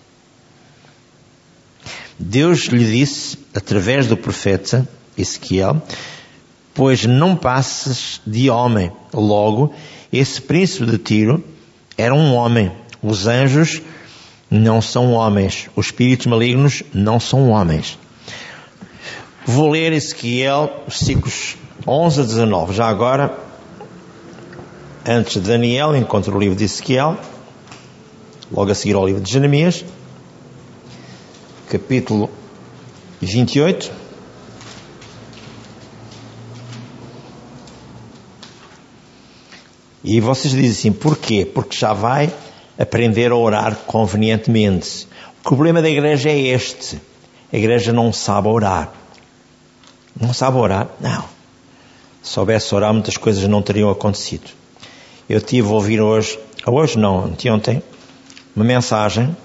Deus 2.22 2.66
lhe 2.66 2.84
disse, 2.84 3.38
através 3.54 4.06
do 4.06 4.14
profeta 4.14 4.86
Ezequiel, 5.16 5.80
pois 6.74 7.06
não 7.06 7.34
passes 7.34 8.20
de 8.26 8.50
homem. 8.50 8.92
Logo, 9.12 9.72
esse 10.12 10.40
príncipe 10.42 10.84
de 10.84 10.98
Tiro 10.98 11.42
era 11.96 12.14
um 12.14 12.34
homem. 12.34 12.70
Os 13.02 13.26
anjos 13.26 13.80
não 14.50 14.82
são 14.82 15.12
homens. 15.12 15.70
Os 15.74 15.86
espíritos 15.86 16.26
malignos 16.26 16.82
não 16.92 17.18
são 17.18 17.48
homens. 17.48 17.98
Vou 19.46 19.70
ler 19.70 19.94
Ezequiel, 19.94 20.84
versículos 20.86 21.56
11 21.86 22.20
a 22.20 22.24
19. 22.24 22.74
Já 22.74 22.86
agora, 22.86 23.34
antes 25.08 25.40
de 25.42 25.48
Daniel, 25.48 25.96
encontro 25.96 26.36
o 26.36 26.38
livro 26.38 26.54
de 26.54 26.64
Ezequiel, 26.64 27.18
logo 28.52 28.70
a 28.70 28.74
seguir 28.74 28.94
ao 28.94 29.06
livro 29.06 29.22
de 29.22 29.32
Jeremias, 29.32 29.82
capítulo 31.70 32.28
28. 33.20 33.92
E 40.02 40.20
vocês 40.20 40.52
dizem 40.52 40.70
assim, 40.70 40.92
porquê? 40.92 41.44
Porque 41.46 41.76
já 41.76 41.92
vai 41.92 42.32
aprender 42.76 43.30
a 43.30 43.36
orar 43.36 43.76
convenientemente. 43.86 45.06
O 45.40 45.42
problema 45.44 45.80
da 45.80 45.88
igreja 45.88 46.28
é 46.28 46.38
este. 46.38 47.00
A 47.52 47.56
igreja 47.56 47.92
não 47.92 48.12
sabe 48.12 48.48
orar. 48.48 48.92
Não 50.20 50.34
sabe 50.34 50.56
orar? 50.56 50.88
Não. 50.98 51.22
Se 52.20 52.32
soubesse 52.32 52.74
orar, 52.74 52.92
muitas 52.92 53.16
coisas 53.16 53.46
não 53.46 53.62
teriam 53.62 53.90
acontecido. 53.90 54.50
Eu 55.28 55.40
tive 55.40 55.68
a 55.68 55.72
ouvir 55.72 56.00
hoje, 56.00 56.36
hoje 56.66 56.98
não, 56.98 57.26
anteontem, 57.26 57.80
uma 58.56 58.64
mensagem 58.64 59.36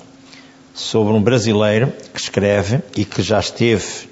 sobre 0.75 1.13
um 1.13 1.21
brasileiro 1.21 1.91
que 2.13 2.19
escreve 2.19 2.81
e 2.97 3.05
que 3.05 3.21
já 3.21 3.39
esteve 3.39 4.09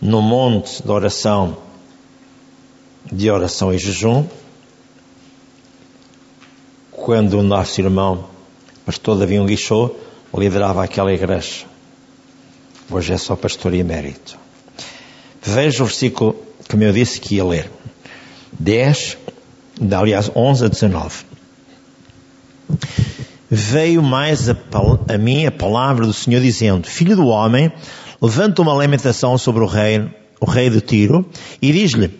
no 0.00 0.22
monte 0.22 0.82
de 0.82 0.90
oração, 0.90 1.58
de 3.12 3.30
oração 3.30 3.72
e 3.72 3.78
jejum, 3.78 4.26
quando 6.90 7.34
o 7.38 7.42
nosso 7.42 7.80
irmão, 7.80 8.24
pastor 8.86 9.18
Davi 9.18 9.38
Guichot, 9.44 9.94
liderava 10.34 10.82
aquela 10.82 11.12
igreja. 11.12 11.66
Hoje 12.90 13.12
é 13.12 13.18
só 13.18 13.36
pastor 13.36 13.74
emérito. 13.74 14.38
Veja 15.42 15.82
o 15.82 15.86
versículo 15.86 16.34
que 16.66 16.74
eu 16.76 16.92
disse 16.92 17.20
que 17.20 17.36
ia 17.36 17.44
ler. 17.44 17.70
10, 18.58 19.18
aliás, 19.94 20.30
11 20.34 20.64
a 20.64 20.68
19. 20.68 21.24
Veio 23.50 24.02
mais 24.02 24.48
a, 24.48 24.56
a 25.08 25.18
mim 25.18 25.46
a 25.46 25.50
palavra 25.50 26.06
do 26.06 26.12
Senhor 26.12 26.40
dizendo, 26.40 26.86
Filho 26.86 27.16
do 27.16 27.26
homem, 27.26 27.72
levanta 28.20 28.62
uma 28.62 28.74
lamentação 28.74 29.38
sobre 29.38 29.62
o 29.62 29.66
rei, 29.66 30.06
o 30.40 30.44
rei 30.44 30.68
de 30.68 30.80
Tiro, 30.80 31.26
e 31.60 31.72
diz-lhe, 31.72 32.10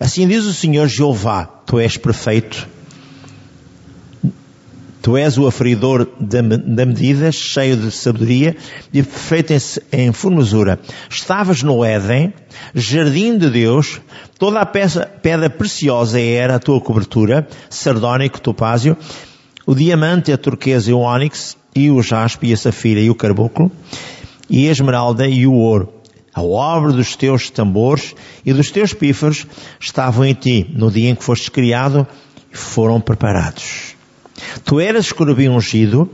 assim 0.00 0.26
diz 0.26 0.44
o 0.44 0.52
Senhor 0.52 0.88
Jeová, 0.88 1.44
tu 1.44 1.78
és 1.78 1.96
perfeito, 1.96 2.66
Tu 5.02 5.16
és 5.16 5.36
o 5.36 5.48
aferidor 5.48 6.06
da, 6.20 6.86
medida, 6.86 7.32
cheio 7.32 7.76
de 7.76 7.90
sabedoria 7.90 8.56
e 8.92 9.02
perfeito 9.02 9.52
em, 9.52 9.58
em 9.90 10.12
formosura. 10.12 10.78
Estavas 11.10 11.60
no 11.64 11.84
Éden, 11.84 12.32
jardim 12.72 13.36
de 13.36 13.50
Deus, 13.50 14.00
toda 14.38 14.60
a 14.60 14.66
peça, 14.66 15.04
pedra 15.20 15.50
preciosa 15.50 16.20
era 16.20 16.54
a 16.54 16.60
tua 16.60 16.80
cobertura, 16.80 17.48
sardónico, 17.68 18.40
topázio, 18.40 18.96
o 19.66 19.74
diamante, 19.74 20.32
a 20.32 20.38
turquesa 20.38 20.90
e 20.90 20.94
o 20.94 20.98
ônix, 20.98 21.56
e 21.74 21.90
o 21.90 22.02
jaspe 22.02 22.48
e 22.48 22.52
a 22.52 22.56
safira 22.56 23.00
e 23.00 23.10
o 23.10 23.14
carbúnculo, 23.14 23.70
e 24.48 24.68
a 24.68 24.72
esmeralda 24.72 25.26
e 25.26 25.46
o 25.46 25.54
ouro. 25.54 25.92
A 26.34 26.42
obra 26.42 26.92
dos 26.92 27.14
teus 27.14 27.50
tambores 27.50 28.14
e 28.44 28.52
dos 28.52 28.70
teus 28.70 28.94
pífaros 28.94 29.46
estavam 29.78 30.24
em 30.24 30.34
ti 30.34 30.66
no 30.74 30.90
dia 30.90 31.10
em 31.10 31.14
que 31.14 31.22
fostes 31.22 31.50
criado 31.50 32.06
e 32.50 32.56
foram 32.56 33.00
preparados. 33.00 33.94
Tu 34.64 34.80
eras 34.80 35.06
escorpião 35.06 35.56
ungido 35.56 36.10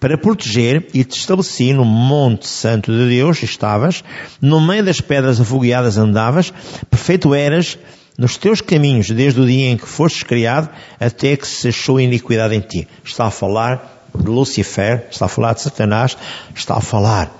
para 0.00 0.18
proteger 0.18 0.88
e 0.92 1.04
te 1.04 1.16
estabeleci 1.16 1.72
no 1.72 1.84
monte 1.84 2.48
santo 2.48 2.90
de 2.90 3.08
Deus, 3.08 3.40
estavas, 3.42 4.02
no 4.40 4.60
meio 4.60 4.84
das 4.84 5.00
pedras 5.00 5.40
afogueadas 5.40 5.96
andavas, 5.96 6.52
perfeito 6.90 7.32
eras 7.32 7.78
nos 8.18 8.36
teus 8.36 8.60
caminhos 8.60 9.10
desde 9.10 9.40
o 9.40 9.46
dia 9.46 9.70
em 9.70 9.76
que 9.76 9.86
fostes 9.86 10.22
criado 10.22 10.68
até 11.00 11.36
que 11.36 11.46
se 11.46 11.68
achou 11.68 12.00
iniquidade 12.00 12.54
em 12.54 12.60
ti. 12.60 12.88
Está 13.04 13.26
a 13.26 13.30
falar 13.30 14.08
de 14.14 14.28
Lucifer, 14.28 15.06
está 15.10 15.26
a 15.26 15.28
falar 15.28 15.54
de 15.54 15.62
Satanás, 15.62 16.16
está 16.54 16.76
a 16.76 16.80
falar 16.80 17.32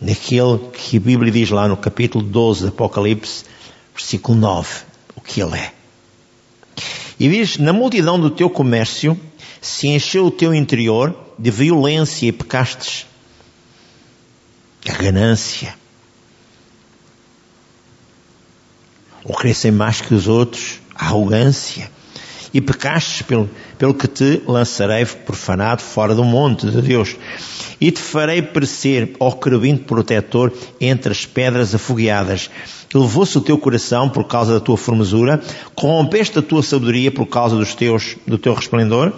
daquele 0.00 0.58
que 0.72 0.96
a 0.96 1.00
Bíblia 1.00 1.32
diz 1.32 1.50
lá 1.50 1.66
no 1.66 1.76
capítulo 1.76 2.24
12 2.24 2.62
do 2.62 2.68
Apocalipse, 2.68 3.44
versículo 3.94 4.38
9, 4.38 4.68
o 5.14 5.20
que 5.20 5.40
ele 5.40 5.56
é. 5.56 5.72
E 7.18 7.28
diz, 7.28 7.58
na 7.58 7.72
multidão 7.72 8.18
do 8.18 8.28
teu 8.28 8.50
comércio 8.50 9.18
se 9.60 9.88
encheu 9.88 10.26
o 10.26 10.30
teu 10.30 10.52
interior 10.52 11.16
de 11.38 11.50
violência 11.50 12.26
e 12.26 12.32
pecastes, 12.32 13.06
a 14.86 14.92
ganância, 14.92 15.74
ou 19.24 19.34
crescem 19.34 19.72
mais 19.72 20.00
que 20.00 20.14
os 20.14 20.28
outros, 20.28 20.80
arrogância, 20.94 21.90
e 22.54 22.60
pecastes 22.60 23.22
pelo, 23.22 23.50
pelo 23.76 23.92
que 23.92 24.06
te 24.06 24.40
lançarei 24.46 25.04
profanado 25.04 25.82
fora 25.82 26.14
do 26.14 26.22
monte 26.22 26.70
de 26.70 26.80
Deus. 26.80 27.16
E 27.80 27.90
te 27.90 28.00
farei 28.00 28.40
parecer, 28.40 29.16
ó 29.18 29.32
querubim 29.32 29.76
protetor, 29.76 30.52
entre 30.80 31.10
as 31.10 31.26
pedras 31.26 31.74
afogueadas. 31.74 32.48
Levou-se 32.94 33.36
o 33.36 33.40
teu 33.40 33.58
coração 33.58 34.08
por 34.08 34.24
causa 34.28 34.54
da 34.54 34.60
tua 34.60 34.76
formosura, 34.76 35.42
corrompeste 35.74 36.38
a 36.38 36.42
tua 36.42 36.62
sabedoria 36.62 37.10
por 37.10 37.26
causa 37.26 37.56
dos 37.56 37.74
teus, 37.74 38.16
do 38.24 38.38
teu 38.38 38.54
resplendor, 38.54 39.12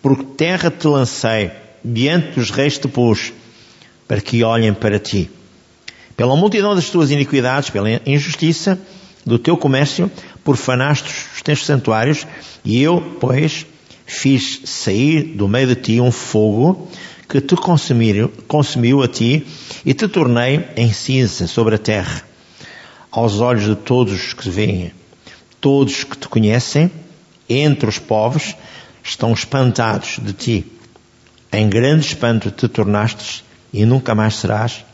porque 0.00 0.22
terra 0.36 0.70
te 0.70 0.86
lancei, 0.86 1.50
diante 1.84 2.38
dos 2.38 2.50
reis 2.50 2.78
te 2.78 2.86
pus, 2.86 3.32
para 4.06 4.20
que 4.20 4.44
olhem 4.44 4.72
para 4.72 5.00
ti. 5.00 5.28
Pela 6.16 6.36
multidão 6.36 6.76
das 6.76 6.88
tuas 6.88 7.10
iniquidades, 7.10 7.70
pela 7.70 7.90
injustiça, 8.06 8.78
do 9.24 9.38
teu 9.38 9.56
comércio, 9.56 10.10
profanaste 10.44 11.10
os 11.34 11.42
teus 11.42 11.64
santuários, 11.64 12.26
e 12.64 12.82
eu, 12.82 13.16
pois, 13.20 13.66
fiz 14.06 14.62
sair 14.64 15.22
do 15.22 15.48
meio 15.48 15.68
de 15.68 15.76
ti 15.76 16.00
um 16.00 16.10
fogo 16.10 16.88
que 17.28 17.40
te 17.40 17.54
consumiu, 17.54 18.28
consumiu 18.48 19.02
a 19.02 19.08
ti 19.08 19.46
e 19.84 19.94
te 19.94 20.08
tornei 20.08 20.66
em 20.76 20.92
cinza 20.92 21.46
sobre 21.46 21.76
a 21.76 21.78
terra. 21.78 22.22
Aos 23.10 23.40
olhos 23.40 23.64
de 23.64 23.76
todos 23.76 24.12
os 24.12 24.34
que 24.34 24.50
veem, 24.50 24.92
todos 25.60 26.04
que 26.04 26.16
te 26.16 26.28
conhecem, 26.28 26.90
entre 27.48 27.88
os 27.88 27.98
povos, 27.98 28.54
estão 29.02 29.32
espantados 29.32 30.18
de 30.20 30.32
ti. 30.32 30.66
Em 31.52 31.68
grande 31.68 32.06
espanto 32.06 32.50
te 32.50 32.68
tornastes 32.68 33.44
e 33.72 33.84
nunca 33.84 34.14
mais 34.14 34.36
serás 34.36 34.84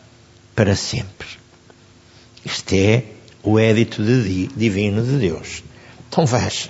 para 0.54 0.74
sempre. 0.74 1.28
Isto 2.44 2.74
é 2.74 3.04
o 3.46 3.60
édito 3.60 4.02
de, 4.02 4.48
divino 4.48 5.00
de 5.02 5.18
Deus. 5.18 5.62
Então 6.08 6.26
veja. 6.26 6.68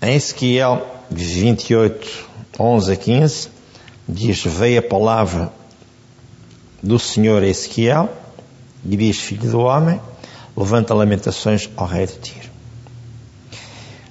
Em 0.00 0.14
Ezequiel 0.14 0.86
28, 1.10 2.28
11 2.58 2.92
a 2.92 2.96
15, 2.96 3.48
diz: 4.08 4.44
Veio 4.44 4.78
a 4.78 4.82
palavra 4.82 5.52
do 6.80 6.96
Senhor 6.98 7.42
a 7.42 7.46
Ezequiel 7.46 8.08
e 8.88 8.96
diz: 8.96 9.18
Filho 9.18 9.50
do 9.50 9.60
homem, 9.60 10.00
levanta 10.56 10.94
lamentações 10.94 11.68
ao 11.76 11.86
rei 11.86 12.06
de 12.06 12.18
Tiro. 12.18 12.50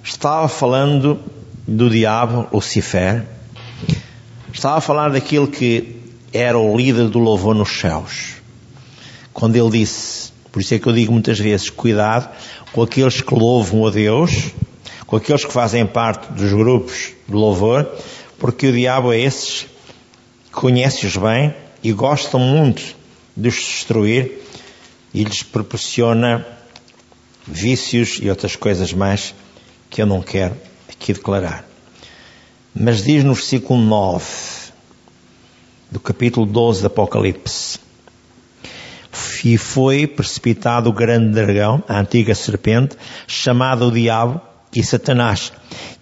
Estava 0.03 0.49
falando 0.49 1.17
do 1.65 1.89
diabo, 1.89 2.47
Lucifer, 2.51 3.25
estava 4.51 4.79
a 4.79 4.81
falar 4.81 5.11
daquilo 5.11 5.47
que 5.47 5.95
era 6.33 6.59
o 6.59 6.75
líder 6.75 7.07
do 7.07 7.19
louvor 7.19 7.55
nos 7.55 7.79
céus 7.79 8.38
quando 9.33 9.55
ele 9.55 9.69
disse, 9.69 10.31
por 10.51 10.61
isso 10.61 10.73
é 10.73 10.79
que 10.79 10.87
eu 10.87 10.93
digo 10.93 11.11
muitas 11.11 11.39
vezes, 11.39 11.69
cuidado 11.69 12.29
com 12.71 12.83
aqueles 12.83 13.21
que 13.21 13.33
louvam 13.33 13.85
a 13.85 13.89
Deus, 13.89 14.51
com 15.05 15.15
aqueles 15.15 15.45
que 15.45 15.51
fazem 15.51 15.85
parte 15.85 16.31
dos 16.33 16.51
grupos 16.51 17.13
de 17.27 17.33
louvor, 17.33 17.89
porque 18.37 18.67
o 18.67 18.71
diabo 18.71 19.11
é 19.11 19.19
esses, 19.19 19.67
conhece-os 20.51 21.17
bem 21.17 21.53
e 21.83 21.91
gosta 21.91 22.37
muito 22.37 22.95
de 23.35 23.49
os 23.49 23.55
destruir 23.55 24.39
e 25.13 25.23
lhes 25.23 25.43
proporciona 25.43 26.45
vícios 27.47 28.19
e 28.21 28.29
outras 28.29 28.55
coisas 28.55 28.93
mais 28.93 29.33
que 29.89 30.01
eu 30.01 30.05
não 30.05 30.21
quero 30.21 30.55
aqui 30.87 31.13
declarar. 31.13 31.67
Mas 32.73 33.03
diz 33.03 33.23
no 33.23 33.33
versículo 33.33 33.81
9 33.81 34.25
do 35.89 35.99
capítulo 35.99 36.45
12 36.45 36.81
do 36.81 36.87
Apocalipse: 36.87 37.79
e 39.43 39.57
foi 39.57 40.07
precipitado 40.07 40.89
o 40.89 40.93
grande 40.93 41.33
dragão, 41.33 41.83
a 41.87 41.99
antiga 41.99 42.35
serpente, 42.35 42.95
chamado 43.27 43.87
o 43.87 43.91
diabo 43.91 44.41
e 44.75 44.83
Satanás, 44.83 45.51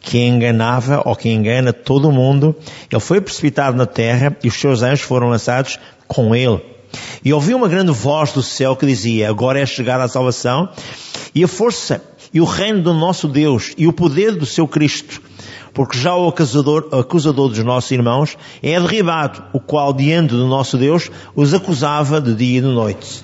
que 0.02 0.20
enganava 0.20 1.02
ou 1.06 1.16
que 1.16 1.30
engana 1.30 1.72
todo 1.72 2.10
o 2.10 2.12
mundo. 2.12 2.56
Ele 2.92 3.02
foi 3.02 3.22
precipitado 3.22 3.78
na 3.78 3.86
terra 3.86 4.36
e 4.44 4.48
os 4.48 4.56
seus 4.56 4.82
anjos 4.82 5.02
foram 5.02 5.30
lançados 5.30 5.80
com 6.08 6.36
ele. 6.36 6.62
E 7.24 7.34
ouvi 7.34 7.54
uma 7.54 7.68
grande 7.68 7.92
voz 7.92 8.32
do 8.32 8.42
céu 8.42 8.76
que 8.76 8.86
dizia, 8.86 9.30
agora 9.30 9.60
é 9.60 9.66
chegada 9.66 10.04
a 10.04 10.08
salvação 10.08 10.70
e 11.34 11.44
a 11.44 11.48
força 11.48 12.02
e 12.34 12.42
o 12.42 12.46
reino 12.46 12.82
do 12.82 12.94
nosso 12.94 13.28
Deus 13.28 13.74
e 13.78 13.88
o 13.88 13.94
poder 13.94 14.36
do 14.36 14.46
seu 14.46 14.68
Cristo 14.68 15.22
porque 15.78 15.96
já 15.96 16.16
o 16.16 16.28
acusador, 16.28 16.90
acusador 16.92 17.50
dos 17.50 17.64
nossos 17.64 17.92
irmãos 17.92 18.36
é 18.64 18.80
derribado, 18.80 19.44
o 19.54 19.60
qual 19.60 19.94
diante 19.94 20.32
do 20.32 20.48
nosso 20.48 20.76
Deus 20.76 21.12
os 21.36 21.54
acusava 21.54 22.20
de 22.20 22.34
dia 22.34 22.58
e 22.58 22.62
de 22.62 22.68
noite. 22.68 23.24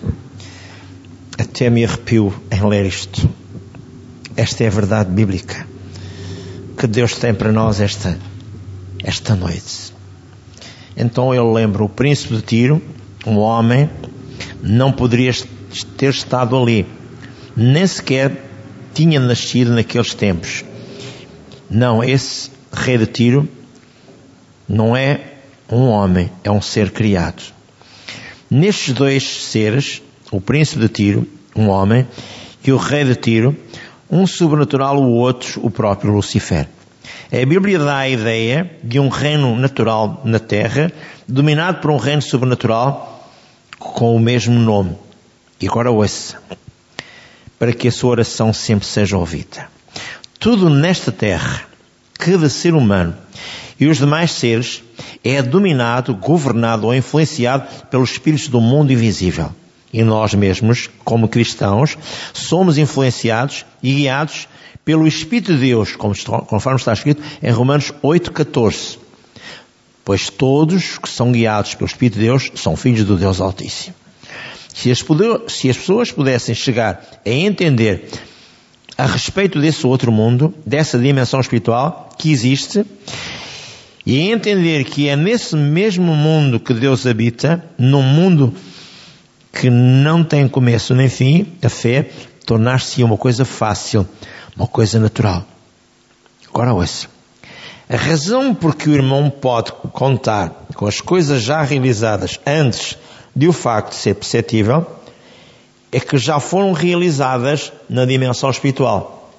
Até 1.36 1.68
me 1.68 1.84
arrepio 1.84 2.32
em 2.52 2.70
ler 2.70 2.86
isto. 2.86 3.28
Esta 4.38 4.66
é 4.66 4.68
a 4.68 4.70
verdade 4.70 5.10
bíblica 5.10 5.66
que 6.78 6.86
Deus 6.86 7.16
tem 7.16 7.34
para 7.34 7.52
nós 7.52 7.82
esta, 7.82 8.20
esta 9.04 9.36
noite. 9.36 9.92
Então 10.96 11.34
eu 11.34 11.52
lembro 11.52 11.86
o 11.86 11.90
príncipe 11.90 12.36
de 12.36 12.44
Tiro, 12.44 12.80
um 13.26 13.40
homem, 13.40 13.90
não 14.62 14.92
poderia 14.92 15.32
ter 15.98 16.12
estado 16.12 16.56
ali, 16.56 16.86
nem 17.58 17.88
sequer 17.88 18.48
tinha 18.94 19.20
nascido 19.20 19.74
naqueles 19.74 20.14
tempos. 20.14 20.64
Não, 21.70 22.04
esse 22.04 22.52
rei 22.72 22.98
de 22.98 23.06
Tiro 23.06 23.50
não 24.68 24.96
é 24.96 25.22
um 25.70 25.88
homem, 25.88 26.32
é 26.44 26.52
um 26.52 26.62
ser 26.62 26.92
criado. 26.92 27.42
Nestes 28.50 28.94
dois 28.94 29.24
seres, 29.24 30.02
o 30.32 30.40
príncipe 30.40 30.82
de 30.82 30.90
Tiro, 30.90 31.28
um 31.56 31.70
homem, 31.70 32.08
e 32.64 32.72
o 32.72 32.78
rei 32.78 33.04
de 33.04 33.16
Tiro, 33.16 33.56
um 34.10 34.28
sobrenatural, 34.28 34.98
o 34.98 35.12
outro, 35.12 35.66
o 35.66 35.72
próprio 35.72 36.12
Lucifer. 36.12 36.68
A 37.32 37.46
Bíblia 37.46 37.80
dá 37.80 37.98
a 37.98 38.10
ideia 38.10 38.70
de 38.84 39.00
um 39.00 39.10
reino 39.10 39.56
natural 39.56 40.22
na 40.24 40.40
terra, 40.40 40.92
dominado 41.28 41.82
por 41.82 41.90
um 41.90 41.98
reino 41.98 42.22
sobrenatural 42.22 43.32
com 43.80 44.16
o 44.16 44.20
mesmo 44.20 44.54
nome. 44.54 44.96
E 45.60 45.68
agora 45.68 45.90
ouça, 45.90 46.38
para 47.58 47.74
que 47.74 47.88
a 47.88 47.92
sua 47.92 48.12
oração 48.12 48.54
sempre 48.54 48.86
seja 48.86 49.18
ouvida. 49.18 49.68
Tudo 50.44 50.70
nesta 50.70 51.10
terra, 51.10 51.64
cada 52.20 52.50
ser 52.50 52.74
humano 52.74 53.16
e 53.80 53.88
os 53.88 54.00
demais 54.00 54.30
seres 54.30 54.84
é 55.24 55.42
dominado, 55.42 56.14
governado 56.14 56.86
ou 56.86 56.94
influenciado 56.94 57.66
pelos 57.90 58.12
espíritos 58.12 58.50
do 58.50 58.60
mundo 58.60 58.92
invisível. 58.92 59.56
E 59.94 60.04
nós 60.04 60.34
mesmos, 60.34 60.90
como 61.06 61.30
cristãos, 61.30 61.98
somos 62.34 62.78
influenciados 62.78 63.66
e 63.82 63.94
guiados 63.94 64.50
pelo 64.84 65.08
Espírito 65.08 65.54
de 65.54 65.60
Deus, 65.60 65.96
conforme 65.96 66.78
está 66.78 66.92
escrito 66.92 67.24
em 67.42 67.50
Romanos 67.50 67.94
8,14. 68.04 68.98
Pois 70.04 70.30
todos 70.30 70.98
que 70.98 71.08
são 71.08 71.32
guiados 71.32 71.74
pelo 71.74 71.88
Espírito 71.88 72.16
de 72.16 72.26
Deus 72.26 72.52
são 72.56 72.76
filhos 72.76 73.06
do 73.06 73.16
Deus 73.16 73.40
Altíssimo. 73.40 73.96
Se 74.74 74.92
as, 74.92 75.02
pessoas 75.02 76.12
pudessem 76.12 76.54
chegar 76.54 77.02
a 77.26 77.30
entender 77.30 78.10
a 79.04 79.06
respeito 79.06 79.60
desse 79.60 79.86
outro 79.86 80.14
mundo, 80.14 80.54
dessa 80.66 80.98
dimensão 80.98 81.42
espiritual 81.42 82.08
que 82.18 82.32
existe, 82.32 82.86
e 84.06 84.32
entender 84.32 84.86
que 84.86 85.10
é 85.10 85.16
nesse 85.18 85.58
mesmo 85.58 86.16
mundo 86.16 86.58
que 86.58 86.74
Deus 86.74 87.06
habita, 87.06 87.62
num 87.78 88.02
mundo 88.02 88.56
que 89.52 89.70
não 89.70 90.24
tem 90.24 90.48
começo 90.48 90.96
nem 90.96 91.10
fim, 91.10 91.48
a 91.62 91.68
fé 91.68 92.12
tornar-se 92.46 93.04
uma 93.04 93.18
coisa 93.18 93.44
fácil, 93.44 94.08
uma 94.56 94.68
coisa 94.68 95.02
natural. 95.02 95.46
Agora 96.48 96.74
ouça. 96.74 97.10
A 97.90 97.98
razão 97.98 98.56
por 98.56 98.74
que 98.74 98.88
o 98.88 98.94
irmão 98.94 99.30
pode 99.30 99.74
contar 99.92 100.66
com 100.76 100.88
as 100.88 101.02
coisas 101.02 101.44
já 101.44 101.62
realizadas 101.62 102.40
antes 102.48 102.98
de 103.36 103.50
o 103.50 103.54
facto 103.54 103.96
ser 103.96 104.16
perceptível 104.16 104.88
é 105.94 106.00
que 106.00 106.18
já 106.18 106.40
foram 106.40 106.72
realizadas 106.72 107.72
na 107.88 108.04
dimensão 108.04 108.50
espiritual. 108.50 109.32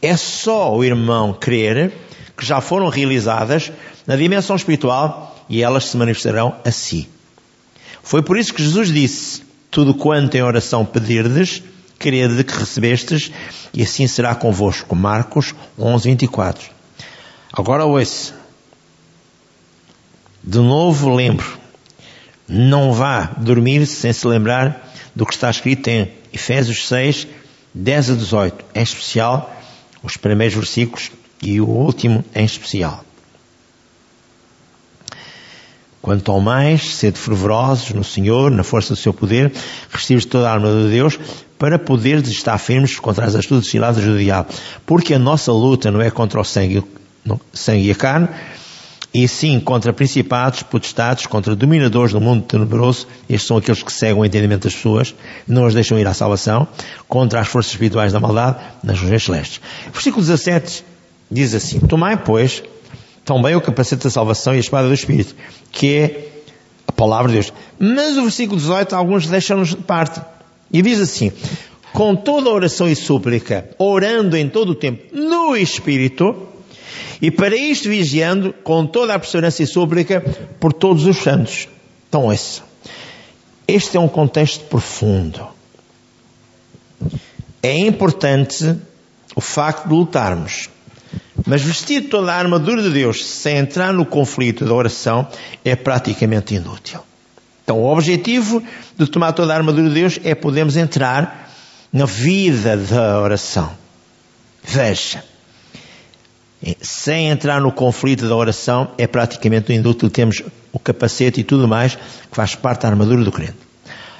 É 0.00 0.16
só 0.16 0.74
o 0.74 0.82
irmão 0.82 1.34
crer 1.34 1.92
que 2.34 2.44
já 2.44 2.62
foram 2.62 2.88
realizadas 2.88 3.70
na 4.06 4.16
dimensão 4.16 4.56
espiritual 4.56 5.44
e 5.50 5.62
elas 5.62 5.84
se 5.84 5.96
manifestarão 5.98 6.56
a 6.64 6.70
si. 6.70 7.08
Foi 8.02 8.22
por 8.22 8.38
isso 8.38 8.54
que 8.54 8.62
Jesus 8.62 8.90
disse: 8.90 9.42
Tudo 9.70 9.94
quanto 9.94 10.34
em 10.34 10.42
oração 10.42 10.84
pedirdes, 10.84 11.62
crede 11.98 12.42
que 12.42 12.58
recebestes, 12.58 13.30
e 13.74 13.82
assim 13.82 14.06
será 14.06 14.34
convosco. 14.34 14.96
Marcos 14.96 15.54
11, 15.78 16.08
24. 16.08 16.70
Agora 17.52 17.84
ouça. 17.84 18.34
De 20.42 20.58
novo 20.58 21.14
lembro. 21.14 21.60
Não 22.48 22.92
vá 22.92 23.30
dormir 23.36 23.86
sem 23.86 24.12
se 24.12 24.26
lembrar 24.26 24.91
do 25.14 25.26
que 25.26 25.34
está 25.34 25.50
escrito 25.50 25.88
em 25.88 26.10
Efésios 26.32 26.88
6, 26.88 27.26
10 27.74 28.10
a 28.10 28.14
18. 28.14 28.64
Em 28.74 28.82
especial, 28.82 29.54
os 30.02 30.16
primeiros 30.16 30.54
versículos 30.54 31.10
e 31.42 31.60
o 31.60 31.68
último 31.68 32.24
em 32.34 32.44
especial. 32.44 33.04
Quanto 36.00 36.32
ao 36.32 36.40
mais, 36.40 36.96
sede 36.96 37.16
fervorosos 37.16 37.90
no 37.90 38.02
Senhor, 38.02 38.50
na 38.50 38.64
força 38.64 38.94
do 38.94 38.96
seu 38.98 39.14
poder, 39.14 39.52
recebeis 39.88 40.24
toda 40.24 40.50
a 40.50 40.52
arma 40.52 40.68
de 40.68 40.90
Deus, 40.90 41.18
para 41.56 41.78
poderes 41.78 42.28
estar 42.28 42.58
firmes 42.58 42.98
contra 42.98 43.24
as 43.24 43.36
astutas 43.36 43.68
ciladas 43.68 44.04
do 44.04 44.18
diabo. 44.18 44.52
Porque 44.84 45.14
a 45.14 45.18
nossa 45.18 45.52
luta 45.52 45.92
não 45.92 46.02
é 46.02 46.10
contra 46.10 46.40
o 46.40 46.44
sangue, 46.44 46.82
sangue 47.52 47.86
e 47.86 47.90
a 47.92 47.94
carne, 47.94 48.28
e 49.14 49.28
sim 49.28 49.60
contra 49.60 49.92
principados, 49.92 50.62
potestades, 50.62 51.26
contra 51.26 51.54
dominadores 51.54 52.12
do 52.12 52.20
mundo 52.20 52.44
tenebroso, 52.44 53.06
estes 53.28 53.46
são 53.46 53.58
aqueles 53.58 53.82
que 53.82 53.92
cegam 53.92 54.20
o 54.20 54.24
entendimento 54.24 54.64
das 54.64 54.74
pessoas, 54.74 55.14
não 55.46 55.66
as 55.66 55.74
deixam 55.74 55.98
ir 55.98 56.06
à 56.06 56.14
salvação, 56.14 56.66
contra 57.08 57.40
as 57.40 57.48
forças 57.48 57.72
espirituais 57.72 58.12
da 58.12 58.20
maldade 58.20 58.58
nas 58.82 58.98
regiões 58.98 59.24
celestes. 59.24 59.60
Versículo 59.92 60.22
17 60.22 60.84
diz 61.30 61.54
assim, 61.54 61.80
Tomai, 61.80 62.16
pois, 62.16 62.62
também 63.24 63.54
o 63.54 63.60
capacete 63.60 64.04
da 64.04 64.10
salvação 64.10 64.54
e 64.54 64.56
a 64.56 64.60
espada 64.60 64.88
do 64.88 64.94
Espírito, 64.94 65.34
que 65.70 65.94
é 65.94 66.28
a 66.86 66.92
palavra 66.92 67.28
de 67.28 67.34
Deus. 67.34 67.52
Mas 67.78 68.16
o 68.16 68.22
versículo 68.22 68.58
18, 68.58 68.94
alguns 68.94 69.26
deixam-nos 69.26 69.70
de 69.70 69.76
parte. 69.76 70.20
E 70.72 70.80
diz 70.80 71.00
assim, 71.00 71.30
com 71.92 72.16
toda 72.16 72.48
oração 72.48 72.88
e 72.88 72.96
súplica, 72.96 73.68
orando 73.78 74.36
em 74.36 74.48
todo 74.48 74.70
o 74.70 74.74
tempo 74.74 75.14
no 75.14 75.54
Espírito, 75.54 76.48
e 77.22 77.30
para 77.30 77.54
isto 77.54 77.88
vigiando 77.88 78.52
com 78.52 78.84
toda 78.84 79.14
a 79.14 79.18
perseverança 79.18 79.62
e 79.62 79.66
súplica 79.66 80.20
por 80.58 80.72
todos 80.72 81.06
os 81.06 81.18
santos. 81.18 81.68
Então, 82.08 82.32
esse. 82.32 82.60
Este 83.66 83.96
é 83.96 84.00
um 84.00 84.08
contexto 84.08 84.64
profundo. 84.64 85.46
É 87.62 87.78
importante 87.78 88.76
o 89.36 89.40
facto 89.40 89.86
de 89.86 89.94
lutarmos. 89.94 90.68
Mas 91.46 91.62
vestir 91.62 92.08
toda 92.08 92.32
a 92.32 92.36
armadura 92.36 92.82
de 92.82 92.90
Deus 92.90 93.24
sem 93.24 93.56
entrar 93.56 93.92
no 93.92 94.04
conflito 94.04 94.64
da 94.64 94.74
oração 94.74 95.28
é 95.64 95.76
praticamente 95.76 96.56
inútil. 96.56 97.00
Então, 97.62 97.78
o 97.78 97.86
objetivo 97.86 98.60
de 98.98 99.06
tomar 99.06 99.32
toda 99.32 99.52
a 99.52 99.56
armadura 99.56 99.88
de 99.88 99.94
Deus 99.94 100.18
é 100.24 100.34
podermos 100.34 100.76
entrar 100.76 101.48
na 101.92 102.04
vida 102.04 102.76
da 102.76 103.20
oração. 103.20 103.70
Veja, 104.64 105.22
sem 106.80 107.28
entrar 107.28 107.60
no 107.60 107.72
conflito 107.72 108.28
da 108.28 108.36
oração 108.36 108.92
é 108.96 109.06
praticamente 109.06 109.72
inútil. 109.72 110.08
Temos 110.10 110.42
o 110.72 110.78
capacete 110.78 111.40
e 111.40 111.44
tudo 111.44 111.66
mais 111.66 111.94
que 111.94 112.36
faz 112.36 112.54
parte 112.54 112.82
da 112.82 112.88
armadura 112.88 113.24
do 113.24 113.32
crente. 113.32 113.56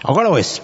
Agora, 0.02 0.28
ouça, 0.28 0.60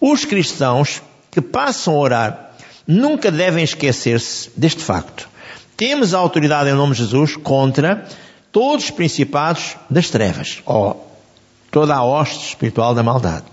os 0.00 0.24
cristãos 0.24 1.02
que 1.30 1.40
passam 1.40 1.94
a 1.94 1.98
orar 1.98 2.50
nunca 2.86 3.30
devem 3.30 3.64
esquecer-se 3.64 4.50
deste 4.56 4.82
facto. 4.82 5.28
Temos 5.76 6.14
a 6.14 6.18
autoridade 6.18 6.70
em 6.70 6.74
nome 6.74 6.92
de 6.92 6.98
Jesus 6.98 7.36
contra 7.36 8.06
todos 8.52 8.84
os 8.84 8.90
principados 8.90 9.76
das 9.90 10.10
trevas, 10.10 10.62
ou 10.64 11.10
toda 11.70 11.94
a 11.94 12.04
hoste 12.04 12.48
espiritual 12.48 12.94
da 12.94 13.02
maldade. 13.02 13.46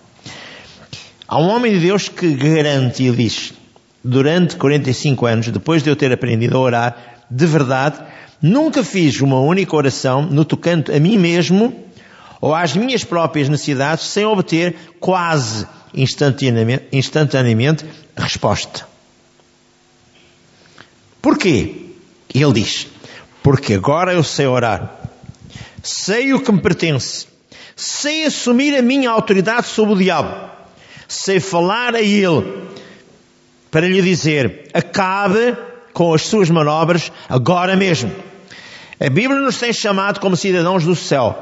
Há 1.27 1.39
um 1.39 1.49
homem 1.49 1.71
de 1.71 1.79
Deus 1.79 2.09
que 2.09 2.35
garante 2.35 3.03
e 3.03 3.11
diz, 3.11 3.53
durante 4.03 4.57
45 4.57 5.25
anos, 5.25 5.47
depois 5.47 5.81
de 5.81 5.89
eu 5.89 5.95
ter 5.95 6.11
aprendido 6.11 6.57
a 6.57 6.59
orar, 6.59 7.20
de 7.31 7.45
verdade, 7.45 7.97
nunca 8.41 8.83
fiz 8.83 9.21
uma 9.21 9.39
única 9.39 9.73
oração 9.75 10.23
no 10.23 10.43
tocante 10.43 10.91
a 10.91 10.99
mim 10.99 11.17
mesmo 11.17 11.85
ou 12.41 12.53
às 12.53 12.75
minhas 12.75 13.05
próprias 13.05 13.47
necessidades 13.47 14.05
sem 14.05 14.25
obter 14.25 14.75
quase 14.99 15.65
instantaneamente, 15.93 16.85
instantaneamente 16.91 17.85
resposta. 18.17 18.85
Porquê? 21.21 21.85
Ele 22.33 22.53
diz, 22.53 22.87
porque 23.41 23.75
agora 23.75 24.13
eu 24.13 24.23
sei 24.23 24.47
orar, 24.47 24.91
sei 25.81 26.33
o 26.33 26.41
que 26.41 26.51
me 26.51 26.61
pertence, 26.61 27.27
sei 27.75 28.25
assumir 28.25 28.75
a 28.75 28.81
minha 28.81 29.09
autoridade 29.09 29.67
sobre 29.67 29.93
o 29.93 29.97
diabo, 29.97 30.49
sei 31.07 31.39
falar 31.39 31.95
a 31.95 32.01
ele 32.01 32.69
para 33.69 33.87
lhe 33.87 34.01
dizer, 34.01 34.69
acabe 34.73 35.55
com 35.93 36.13
as 36.13 36.23
suas 36.23 36.49
manobras 36.49 37.11
agora 37.29 37.75
mesmo. 37.75 38.11
A 38.99 39.09
Bíblia 39.09 39.39
nos 39.39 39.57
tem 39.57 39.73
chamado 39.73 40.19
como 40.19 40.35
cidadãos 40.35 40.83
do 40.83 40.95
céu. 40.95 41.35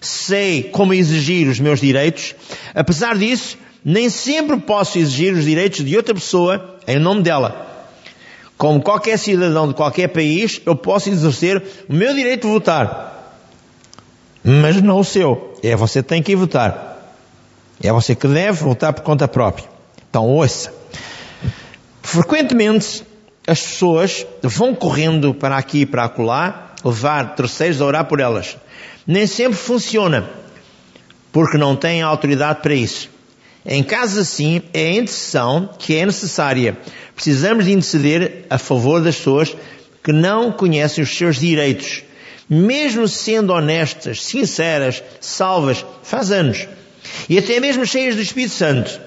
Sei 0.00 0.64
como 0.64 0.92
exigir 0.92 1.48
os 1.48 1.60
meus 1.60 1.80
direitos, 1.80 2.34
apesar 2.74 3.16
disso, 3.16 3.56
nem 3.84 4.10
sempre 4.10 4.58
posso 4.58 4.98
exigir 4.98 5.32
os 5.32 5.44
direitos 5.44 5.84
de 5.84 5.96
outra 5.96 6.14
pessoa 6.14 6.76
em 6.86 6.98
nome 6.98 7.22
dela. 7.22 7.68
Como 8.58 8.82
qualquer 8.82 9.18
cidadão 9.18 9.68
de 9.68 9.74
qualquer 9.74 10.08
país, 10.08 10.60
eu 10.66 10.76
posso 10.76 11.08
exercer 11.08 11.62
o 11.88 11.92
meu 11.92 12.14
direito 12.14 12.46
de 12.46 12.52
votar. 12.52 13.38
Mas 14.44 14.80
não 14.82 15.00
o 15.00 15.04
seu. 15.04 15.54
É 15.62 15.74
você 15.74 16.02
que 16.02 16.08
tem 16.08 16.22
que 16.22 16.34
votar. 16.36 17.16
É 17.82 17.92
você 17.92 18.14
que 18.14 18.28
deve 18.28 18.62
votar 18.62 18.92
por 18.92 19.02
conta 19.02 19.26
própria. 19.26 19.68
Então 20.08 20.28
ouça. 20.28 20.72
Frequentemente 22.02 23.04
as 23.46 23.60
pessoas 23.60 24.26
vão 24.42 24.74
correndo 24.74 25.34
para 25.34 25.56
aqui 25.56 25.80
e 25.80 25.86
para 25.86 26.04
acolá, 26.04 26.74
levar 26.84 27.34
terceiros 27.34 27.80
a 27.80 27.86
orar 27.86 28.04
por 28.04 28.20
elas. 28.20 28.56
Nem 29.06 29.26
sempre 29.26 29.58
funciona, 29.58 30.28
porque 31.32 31.58
não 31.58 31.74
têm 31.74 32.02
autoridade 32.02 32.60
para 32.60 32.74
isso. 32.74 33.10
Em 33.64 33.82
casos 33.82 34.18
assim, 34.18 34.62
é 34.72 34.88
a 34.88 34.92
intercessão 34.92 35.70
que 35.78 35.96
é 35.96 36.04
necessária. 36.04 36.76
Precisamos 37.14 37.64
de 37.64 37.72
interceder 37.72 38.44
a 38.50 38.58
favor 38.58 39.00
das 39.00 39.16
pessoas 39.16 39.56
que 40.02 40.12
não 40.12 40.50
conhecem 40.50 41.02
os 41.02 41.16
seus 41.16 41.36
direitos, 41.36 42.02
mesmo 42.50 43.06
sendo 43.06 43.52
honestas, 43.52 44.22
sinceras, 44.22 45.02
salvas, 45.20 45.84
faz 46.02 46.32
anos, 46.32 46.66
e 47.28 47.38
até 47.38 47.60
mesmo 47.60 47.86
cheias 47.86 48.16
do 48.16 48.22
Espírito 48.22 48.54
Santo. 48.54 49.00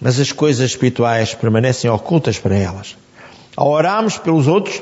Mas 0.00 0.18
as 0.18 0.32
coisas 0.32 0.70
espirituais 0.70 1.34
permanecem 1.34 1.90
ocultas 1.90 2.38
para 2.38 2.56
elas. 2.56 2.96
Ao 3.60 3.68
orarmos 3.68 4.16
pelos 4.16 4.46
outros, 4.46 4.80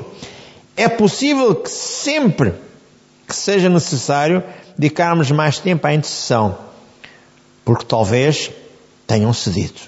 é 0.77 0.87
possível 0.87 1.53
que 1.53 1.69
sempre 1.69 2.53
que 3.27 3.35
seja 3.35 3.67
necessário 3.67 4.41
dedicarmos 4.77 5.29
mais 5.31 5.59
tempo 5.59 5.85
à 5.85 5.93
intercessão, 5.93 6.57
porque 7.65 7.83
talvez 7.83 8.49
tenham 9.05 9.33
cedido 9.33 9.81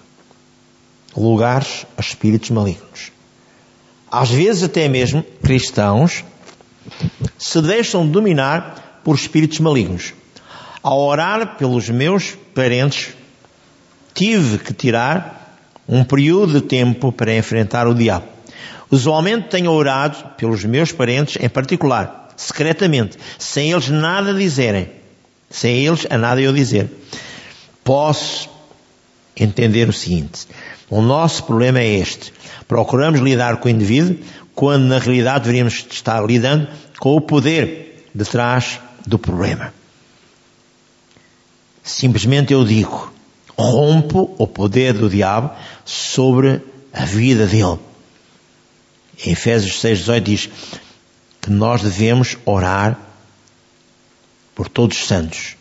lugares 1.15 1.85
a 1.97 2.01
espíritos 2.01 2.49
malignos. 2.49 3.13
Às 4.11 4.29
vezes, 4.29 4.63
até 4.63 4.89
mesmo 4.89 5.23
cristãos 5.41 6.25
se 7.37 7.61
deixam 7.61 8.05
dominar 8.05 8.99
por 9.05 9.15
espíritos 9.15 9.61
malignos. 9.61 10.13
Ao 10.83 10.99
orar 10.99 11.55
pelos 11.55 11.89
meus 11.89 12.35
parentes, 12.53 13.13
tive 14.13 14.57
que 14.57 14.73
tirar 14.73 15.55
um 15.87 16.03
período 16.03 16.59
de 16.59 16.67
tempo 16.67 17.09
para 17.13 17.33
enfrentar 17.33 17.87
o 17.87 17.95
diabo. 17.95 18.40
Usualmente 18.89 19.49
tenho 19.49 19.71
orado 19.71 20.17
pelos 20.37 20.63
meus 20.65 20.91
parentes 20.91 21.37
em 21.41 21.49
particular, 21.49 22.29
secretamente, 22.35 23.17
sem 23.37 23.71
eles 23.71 23.89
nada 23.89 24.33
dizerem, 24.33 24.89
sem 25.49 25.85
eles 25.85 26.05
a 26.09 26.17
nada 26.17 26.41
eu 26.41 26.51
dizer. 26.51 26.89
Posso 27.83 28.49
entender 29.35 29.87
o 29.87 29.93
seguinte: 29.93 30.47
o 30.89 31.01
nosso 31.01 31.43
problema 31.43 31.79
é 31.79 31.87
este. 31.87 32.33
Procuramos 32.67 33.19
lidar 33.19 33.57
com 33.57 33.67
o 33.67 33.71
indivíduo 33.71 34.17
quando 34.53 34.83
na 34.83 34.99
realidade 34.99 35.45
deveríamos 35.45 35.85
estar 35.89 36.23
lidando 36.25 36.67
com 36.99 37.15
o 37.15 37.21
poder 37.21 38.09
detrás 38.13 38.79
do 39.05 39.17
problema. 39.17 39.73
Simplesmente 41.83 42.53
eu 42.53 42.63
digo, 42.63 43.11
rompo 43.57 44.35
o 44.37 44.45
poder 44.45 44.93
do 44.93 45.09
diabo 45.09 45.51
sobre 45.83 46.61
a 46.93 47.05
vida 47.05 47.47
dele. 47.47 47.79
Em 49.25 49.31
Efésios 49.31 49.81
6,18 49.81 50.19
diz 50.21 50.49
que 51.41 51.49
nós 51.49 51.81
devemos 51.81 52.37
orar 52.45 52.99
por 54.55 54.67
todos 54.67 54.97
os 54.97 55.07
santos. 55.07 55.55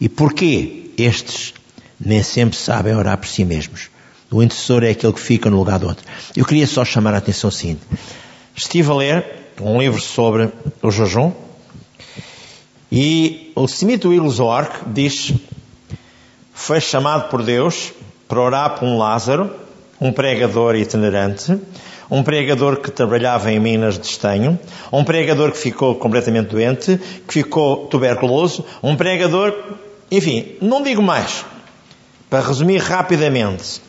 E 0.00 0.08
porquê 0.08 0.90
estes 0.96 1.54
nem 1.98 2.22
sempre 2.22 2.56
sabem 2.56 2.94
orar 2.94 3.18
por 3.18 3.28
si 3.28 3.44
mesmos. 3.44 3.90
O 4.30 4.42
intercessor 4.42 4.84
é 4.84 4.90
aquele 4.90 5.12
que 5.12 5.20
fica 5.20 5.48
no 5.48 5.56
lugar 5.56 5.78
do 5.78 5.86
outro. 5.86 6.04
Eu 6.36 6.44
queria 6.44 6.66
só 6.66 6.84
chamar 6.84 7.14
a 7.14 7.18
atenção 7.18 7.50
seguinte. 7.50 7.80
Estive 8.54 8.90
a 8.90 8.94
ler 8.94 9.24
um 9.60 9.80
livro 9.80 10.00
sobre 10.00 10.50
o 10.82 10.90
jejum 10.90 11.32
e 12.90 13.52
o 13.54 13.64
Smith 13.66 14.04
Wills 14.04 14.40
Ork 14.40 14.88
diz 14.88 15.32
foi 16.52 16.80
chamado 16.80 17.28
por 17.28 17.42
Deus 17.42 17.92
para 18.26 18.40
orar 18.40 18.78
por 18.78 18.86
um 18.86 18.98
Lázaro, 18.98 19.50
um 20.00 20.12
pregador 20.12 20.74
itinerante, 20.74 21.58
um 22.10 22.22
pregador 22.22 22.76
que 22.78 22.90
trabalhava 22.90 23.52
em 23.52 23.58
minas 23.58 23.98
de 23.98 24.06
estanho, 24.06 24.58
um 24.90 25.04
pregador 25.04 25.52
que 25.52 25.58
ficou 25.58 25.94
completamente 25.94 26.48
doente, 26.48 26.98
que 27.26 27.34
ficou 27.34 27.86
tuberculoso, 27.86 28.64
um 28.82 28.96
pregador, 28.96 29.54
enfim, 30.10 30.56
não 30.60 30.82
digo 30.82 31.02
mais. 31.02 31.44
Para 32.30 32.40
resumir 32.40 32.78
rapidamente, 32.78 33.80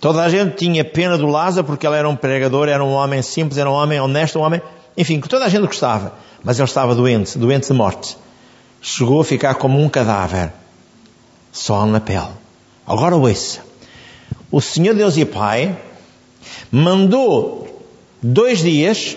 toda 0.00 0.22
a 0.22 0.28
gente 0.28 0.56
tinha 0.56 0.84
pena 0.84 1.18
do 1.18 1.26
Lázaro 1.26 1.66
porque 1.66 1.86
ele 1.86 1.96
era 1.96 2.08
um 2.08 2.16
pregador, 2.16 2.68
era 2.68 2.82
um 2.82 2.92
homem 2.92 3.22
simples, 3.22 3.58
era 3.58 3.70
um 3.70 3.74
homem 3.74 4.00
honesto, 4.00 4.38
um 4.38 4.42
homem, 4.42 4.60
enfim, 4.96 5.20
que 5.20 5.28
toda 5.28 5.44
a 5.44 5.48
gente 5.48 5.66
gostava, 5.66 6.14
mas 6.42 6.58
ele 6.58 6.68
estava 6.68 6.94
doente, 6.94 7.38
doente 7.38 7.68
de 7.68 7.72
morte. 7.72 8.16
Chegou 8.80 9.20
a 9.20 9.24
ficar 9.24 9.54
como 9.54 9.80
um 9.80 9.88
cadáver, 9.88 10.52
só 11.52 11.86
na 11.86 12.00
pele. 12.00 12.30
Agora 12.86 13.16
ouça. 13.16 13.60
O 14.50 14.60
Senhor 14.60 14.94
Deus 14.94 15.16
e 15.16 15.24
Pai 15.24 15.76
mandou 16.70 17.86
dois 18.22 18.60
dias 18.60 19.16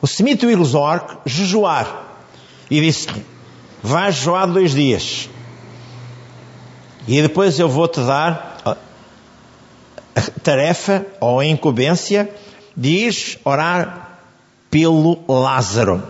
o 0.00 0.06
Semito 0.06 0.50
Iluzor 0.50 1.20
jejuar 1.24 2.20
e 2.70 2.80
disse: 2.80 3.08
Vai 3.82 4.12
jejuar 4.12 4.46
dois 4.46 4.72
dias 4.72 5.28
e 7.06 7.20
depois 7.20 7.58
eu 7.58 7.68
vou 7.68 7.86
te 7.86 8.00
dar 8.00 8.58
a 8.64 10.22
tarefa 10.42 11.04
ou 11.20 11.40
a 11.40 11.46
incumbência 11.46 12.30
de 12.74 12.88
ir 12.88 13.40
orar 13.44 14.18
pelo 14.70 15.22
Lázaro. 15.28 16.02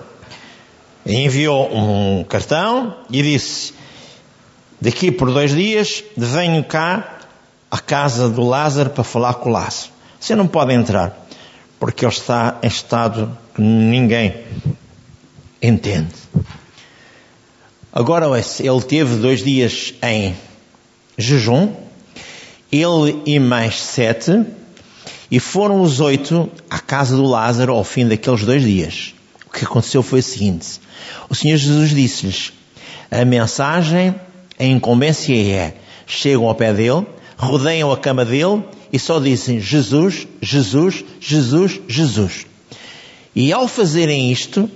Enviou 1.05 1.69
um 1.75 2.25
cartão 2.25 2.97
e 3.11 3.23
disse: 3.23 3.75
Daqui 4.81 5.11
por 5.11 5.33
dois 5.33 5.53
dias 5.53 6.05
venho 6.17 6.63
cá 6.63 7.14
à 7.75 7.81
casa 7.81 8.29
do 8.29 8.45
Lázaro 8.45 8.91
para 8.91 9.03
falar 9.03 9.35
com 9.35 9.49
o 9.49 9.53
Lázaro. 9.53 9.91
Você 10.21 10.37
não 10.37 10.47
pode 10.47 10.73
entrar, 10.73 11.27
porque 11.81 12.05
ele 12.05 12.13
está 12.13 12.57
em 12.63 12.69
estado 12.69 13.37
que 13.53 13.61
ninguém 13.61 14.33
entende. 15.61 16.15
Agora, 17.93 18.27
ele 18.61 18.83
teve 18.83 19.17
dois 19.17 19.43
dias 19.43 19.93
em 20.01 20.37
jejum, 21.19 21.75
ele 22.71 23.21
e 23.27 23.41
mais 23.41 23.81
sete, 23.81 24.45
e 25.29 25.41
foram 25.41 25.83
os 25.83 25.99
oito 25.99 26.49
à 26.71 26.79
casa 26.79 27.17
do 27.17 27.25
Lázaro 27.25 27.73
ao 27.73 27.83
fim 27.83 28.07
daqueles 28.07 28.45
dois 28.45 28.63
dias. 28.63 29.17
O 29.49 29.51
que 29.51 29.65
aconteceu 29.65 30.01
foi 30.01 30.21
o 30.21 30.23
seguinte: 30.23 30.81
o 31.29 31.35
Senhor 31.35 31.57
Jesus 31.57 31.91
disse-lhes, 31.91 32.53
a 33.11 33.25
mensagem, 33.25 34.15
a 34.61 34.65
incumbência 34.65 35.35
é, 35.35 35.75
chegam 36.07 36.47
ao 36.47 36.55
pé 36.55 36.73
dele, 36.73 37.05
rodeiam 37.37 37.93
a 37.93 37.97
cama 37.97 38.25
dele 38.25 38.63
e 38.93 38.99
só 38.99 39.19
dizem 39.19 39.61
Jesus, 39.61 40.27
Jesus, 40.41 41.05
Jesus, 41.21 41.81
Jesus. 41.89 42.47
E 43.35 43.53
ao 43.53 43.67
fazerem 43.67 44.31
isto, 44.31 44.71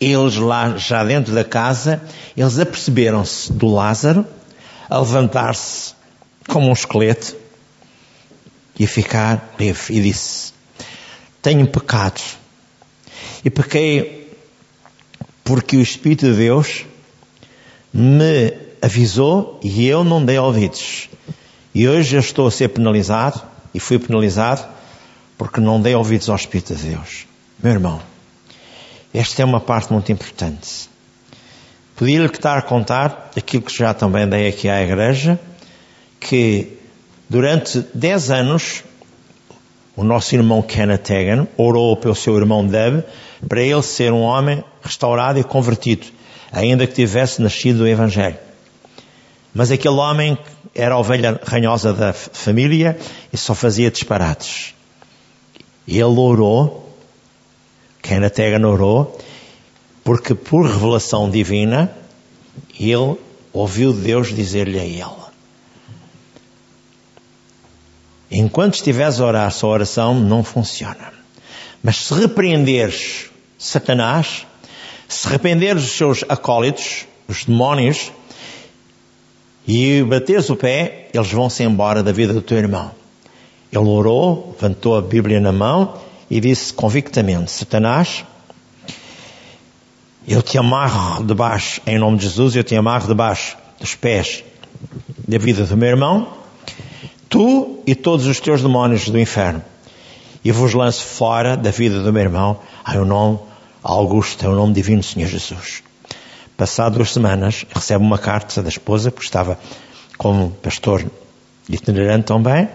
eles 0.00 0.36
lá 0.36 0.76
já 0.76 1.02
dentro 1.04 1.32
da 1.34 1.44
casa, 1.44 2.02
eles 2.36 2.58
aperceberam-se 2.58 3.52
do 3.52 3.68
Lázaro 3.68 4.26
a 4.90 4.98
levantar-se 4.98 5.94
como 6.48 6.68
um 6.68 6.72
esqueleto 6.72 7.36
e 8.78 8.84
a 8.84 8.88
ficar 8.88 9.54
leve. 9.58 9.94
E 9.94 10.02
disse: 10.02 10.52
Tenho 11.40 11.66
pecado. 11.66 12.20
E 13.44 13.50
pequei 13.50 14.36
porque 15.44 15.76
o 15.76 15.80
Espírito 15.80 16.26
de 16.26 16.36
Deus 16.36 16.84
me 17.92 18.50
avisou 18.82 19.60
e 19.62 19.86
eu 19.86 20.02
não 20.02 20.24
dei 20.24 20.36
ouvidos. 20.36 21.08
E 21.72 21.88
hoje 21.88 22.16
eu 22.16 22.20
estou 22.20 22.48
a 22.48 22.50
ser 22.50 22.68
penalizado 22.68 23.40
e 23.72 23.78
fui 23.78 23.98
penalizado 23.98 24.64
porque 25.38 25.60
não 25.60 25.80
dei 25.80 25.94
ouvidos 25.94 26.28
ao 26.28 26.36
Espírito 26.36 26.74
de 26.74 26.90
Deus. 26.90 27.26
Meu 27.62 27.72
irmão, 27.72 28.02
esta 29.14 29.40
é 29.40 29.44
uma 29.44 29.60
parte 29.60 29.92
muito 29.92 30.10
importante. 30.10 30.90
Podia-lhe 31.94 32.26
estar 32.26 32.58
a 32.58 32.62
contar 32.62 33.30
aquilo 33.36 33.62
que 33.62 33.76
já 33.76 33.94
também 33.94 34.28
dei 34.28 34.48
aqui 34.48 34.68
à 34.68 34.82
igreja, 34.82 35.38
que 36.18 36.76
durante 37.30 37.84
10 37.94 38.30
anos 38.32 38.84
o 39.94 40.02
nosso 40.02 40.34
irmão 40.34 40.60
Kenneth 40.60 41.10
Hagan 41.10 41.46
orou 41.56 41.96
pelo 41.96 42.14
seu 42.14 42.36
irmão 42.36 42.66
Deb 42.66 43.04
para 43.48 43.62
ele 43.62 43.82
ser 43.82 44.12
um 44.12 44.22
homem 44.22 44.64
restaurado 44.82 45.38
e 45.38 45.44
convertido, 45.44 46.06
ainda 46.50 46.86
que 46.86 46.94
tivesse 46.94 47.40
nascido 47.40 47.80
do 47.80 47.88
Evangelho. 47.88 48.51
Mas 49.54 49.70
aquele 49.70 49.96
homem 49.96 50.38
era 50.74 50.94
a 50.94 50.98
ovelha 50.98 51.40
ranhosa 51.44 51.92
da 51.92 52.12
família 52.12 52.98
e 53.32 53.36
só 53.36 53.54
fazia 53.54 53.90
disparates. 53.90 54.74
Ele 55.86 56.02
orou, 56.02 56.96
Kenneth 58.00 58.40
Hagan 58.40 58.66
orou, 58.66 59.18
porque 60.02 60.34
por 60.34 60.64
revelação 60.66 61.30
divina, 61.30 61.94
ele 62.78 63.16
ouviu 63.52 63.92
Deus 63.92 64.34
dizer-lhe 64.34 64.78
a 64.78 64.84
ele: 64.84 65.22
Enquanto 68.30 68.74
estiveres 68.74 69.20
a 69.20 69.26
orar, 69.26 69.52
sua 69.52 69.70
oração 69.70 70.14
não 70.14 70.42
funciona. 70.42 71.12
Mas 71.82 71.96
se 71.96 72.14
repreenderes 72.14 73.30
Satanás, 73.58 74.46
se 75.06 75.28
repreenderes 75.28 75.84
os 75.84 75.90
seus 75.90 76.24
acólitos, 76.28 77.06
os 77.28 77.44
demónios, 77.44 78.10
e 79.66 80.02
bateres 80.02 80.50
o 80.50 80.56
pé, 80.56 81.08
eles 81.12 81.30
vão-se 81.30 81.62
embora 81.62 82.02
da 82.02 82.12
vida 82.12 82.32
do 82.32 82.42
teu 82.42 82.58
irmão. 82.58 82.90
Ele 83.70 83.88
orou, 83.88 84.54
levantou 84.60 84.96
a 84.96 85.02
Bíblia 85.02 85.40
na 85.40 85.52
mão 85.52 85.94
e 86.30 86.40
disse 86.40 86.72
convictamente: 86.72 87.50
Satanás, 87.50 88.24
eu 90.26 90.42
te 90.42 90.58
amarro 90.58 91.24
debaixo, 91.24 91.80
em 91.86 91.98
nome 91.98 92.18
de 92.18 92.24
Jesus, 92.24 92.56
eu 92.56 92.64
te 92.64 92.76
amarro 92.76 93.06
debaixo 93.06 93.56
dos 93.80 93.94
pés 93.94 94.44
da 95.26 95.38
vida 95.38 95.64
do 95.64 95.76
meu 95.76 95.88
irmão, 95.88 96.28
tu 97.28 97.80
e 97.86 97.94
todos 97.94 98.26
os 98.26 98.40
teus 98.40 98.62
demónios 98.62 99.08
do 99.08 99.18
inferno, 99.18 99.62
e 100.44 100.50
vos 100.50 100.74
lanço 100.74 101.04
fora 101.04 101.56
da 101.56 101.70
vida 101.70 102.02
do 102.02 102.12
meu 102.12 102.22
irmão, 102.22 102.58
em 102.92 103.04
nome 103.04 103.38
Augusto, 103.82 104.44
em 104.44 104.48
nome 104.48 104.72
divino 104.74 105.02
Senhor 105.02 105.28
Jesus. 105.28 105.82
Passado 106.56 106.96
duas 106.96 107.12
semanas, 107.12 107.64
recebe 107.74 108.04
uma 108.04 108.18
carta 108.18 108.62
da 108.62 108.68
esposa, 108.68 109.10
porque 109.10 109.26
estava 109.26 109.58
como 110.16 110.50
pastor 110.50 111.04
itinerante 111.68 112.26
também, 112.26 112.68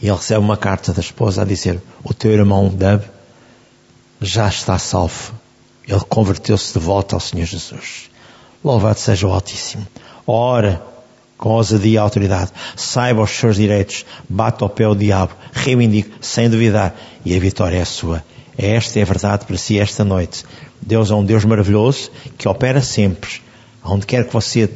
e 0.00 0.08
ele 0.08 0.16
recebe 0.16 0.40
uma 0.40 0.56
carta 0.56 0.92
da 0.92 1.00
esposa 1.00 1.42
a 1.42 1.44
dizer: 1.44 1.80
O 2.02 2.12
teu 2.12 2.32
irmão 2.32 2.68
Deb 2.68 3.02
já 4.20 4.48
está 4.48 4.78
salvo 4.78 5.34
ele 5.86 6.00
converteu-se 6.08 6.72
de 6.72 6.84
volta 6.84 7.14
ao 7.14 7.20
Senhor 7.20 7.46
Jesus. 7.46 8.10
Louvado 8.64 8.98
seja 8.98 9.26
o 9.26 9.32
Altíssimo. 9.32 9.86
Ora 10.26 10.82
com 11.38 11.50
ousadia 11.50 11.92
e 11.92 11.98
autoridade. 11.98 12.50
Saiba 12.74 13.22
os 13.22 13.30
seus 13.30 13.56
direitos. 13.56 14.04
Bata 14.28 14.64
ao 14.64 14.68
pé 14.68 14.88
o 14.88 14.94
diabo. 14.94 15.34
Reivindique 15.52 16.12
sem 16.20 16.50
duvidar. 16.50 16.94
E 17.24 17.36
a 17.36 17.38
vitória 17.38 17.78
é 17.78 17.84
sua. 17.84 18.24
Esta 18.58 18.98
é 18.98 19.02
a 19.02 19.04
verdade 19.04 19.44
para 19.44 19.56
si 19.56 19.78
esta 19.78 20.04
noite. 20.04 20.44
Deus 20.80 21.10
é 21.10 21.14
um 21.14 21.24
Deus 21.24 21.44
maravilhoso 21.44 22.10
que 22.38 22.48
opera 22.48 22.80
sempre. 22.80 23.30
Onde 23.84 24.06
quer 24.06 24.26
que 24.26 24.32
você 24.32 24.70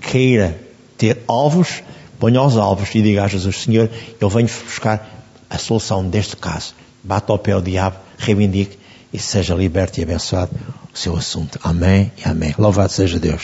queira 0.00 0.58
ter 0.96 1.22
alvos, 1.26 1.82
ponha 2.18 2.42
os 2.42 2.56
alvos 2.56 2.94
e 2.94 3.02
diga 3.02 3.24
a 3.24 3.28
Jesus, 3.28 3.62
Senhor, 3.62 3.90
eu 4.20 4.28
venho 4.28 4.48
buscar 4.48 5.24
a 5.48 5.58
solução 5.58 6.08
deste 6.08 6.36
caso. 6.36 6.74
Bata 7.02 7.32
ao 7.32 7.38
pé 7.38 7.56
o 7.56 7.62
diabo, 7.62 7.96
reivindique 8.18 8.78
e 9.12 9.18
seja 9.18 9.54
liberto 9.54 9.98
e 9.98 10.02
abençoado 10.02 10.50
o 10.92 10.98
seu 10.98 11.16
assunto. 11.16 11.58
Amém 11.62 12.12
e 12.18 12.28
amém. 12.28 12.54
Louvado 12.58 12.92
seja 12.92 13.18
Deus. 13.18 13.42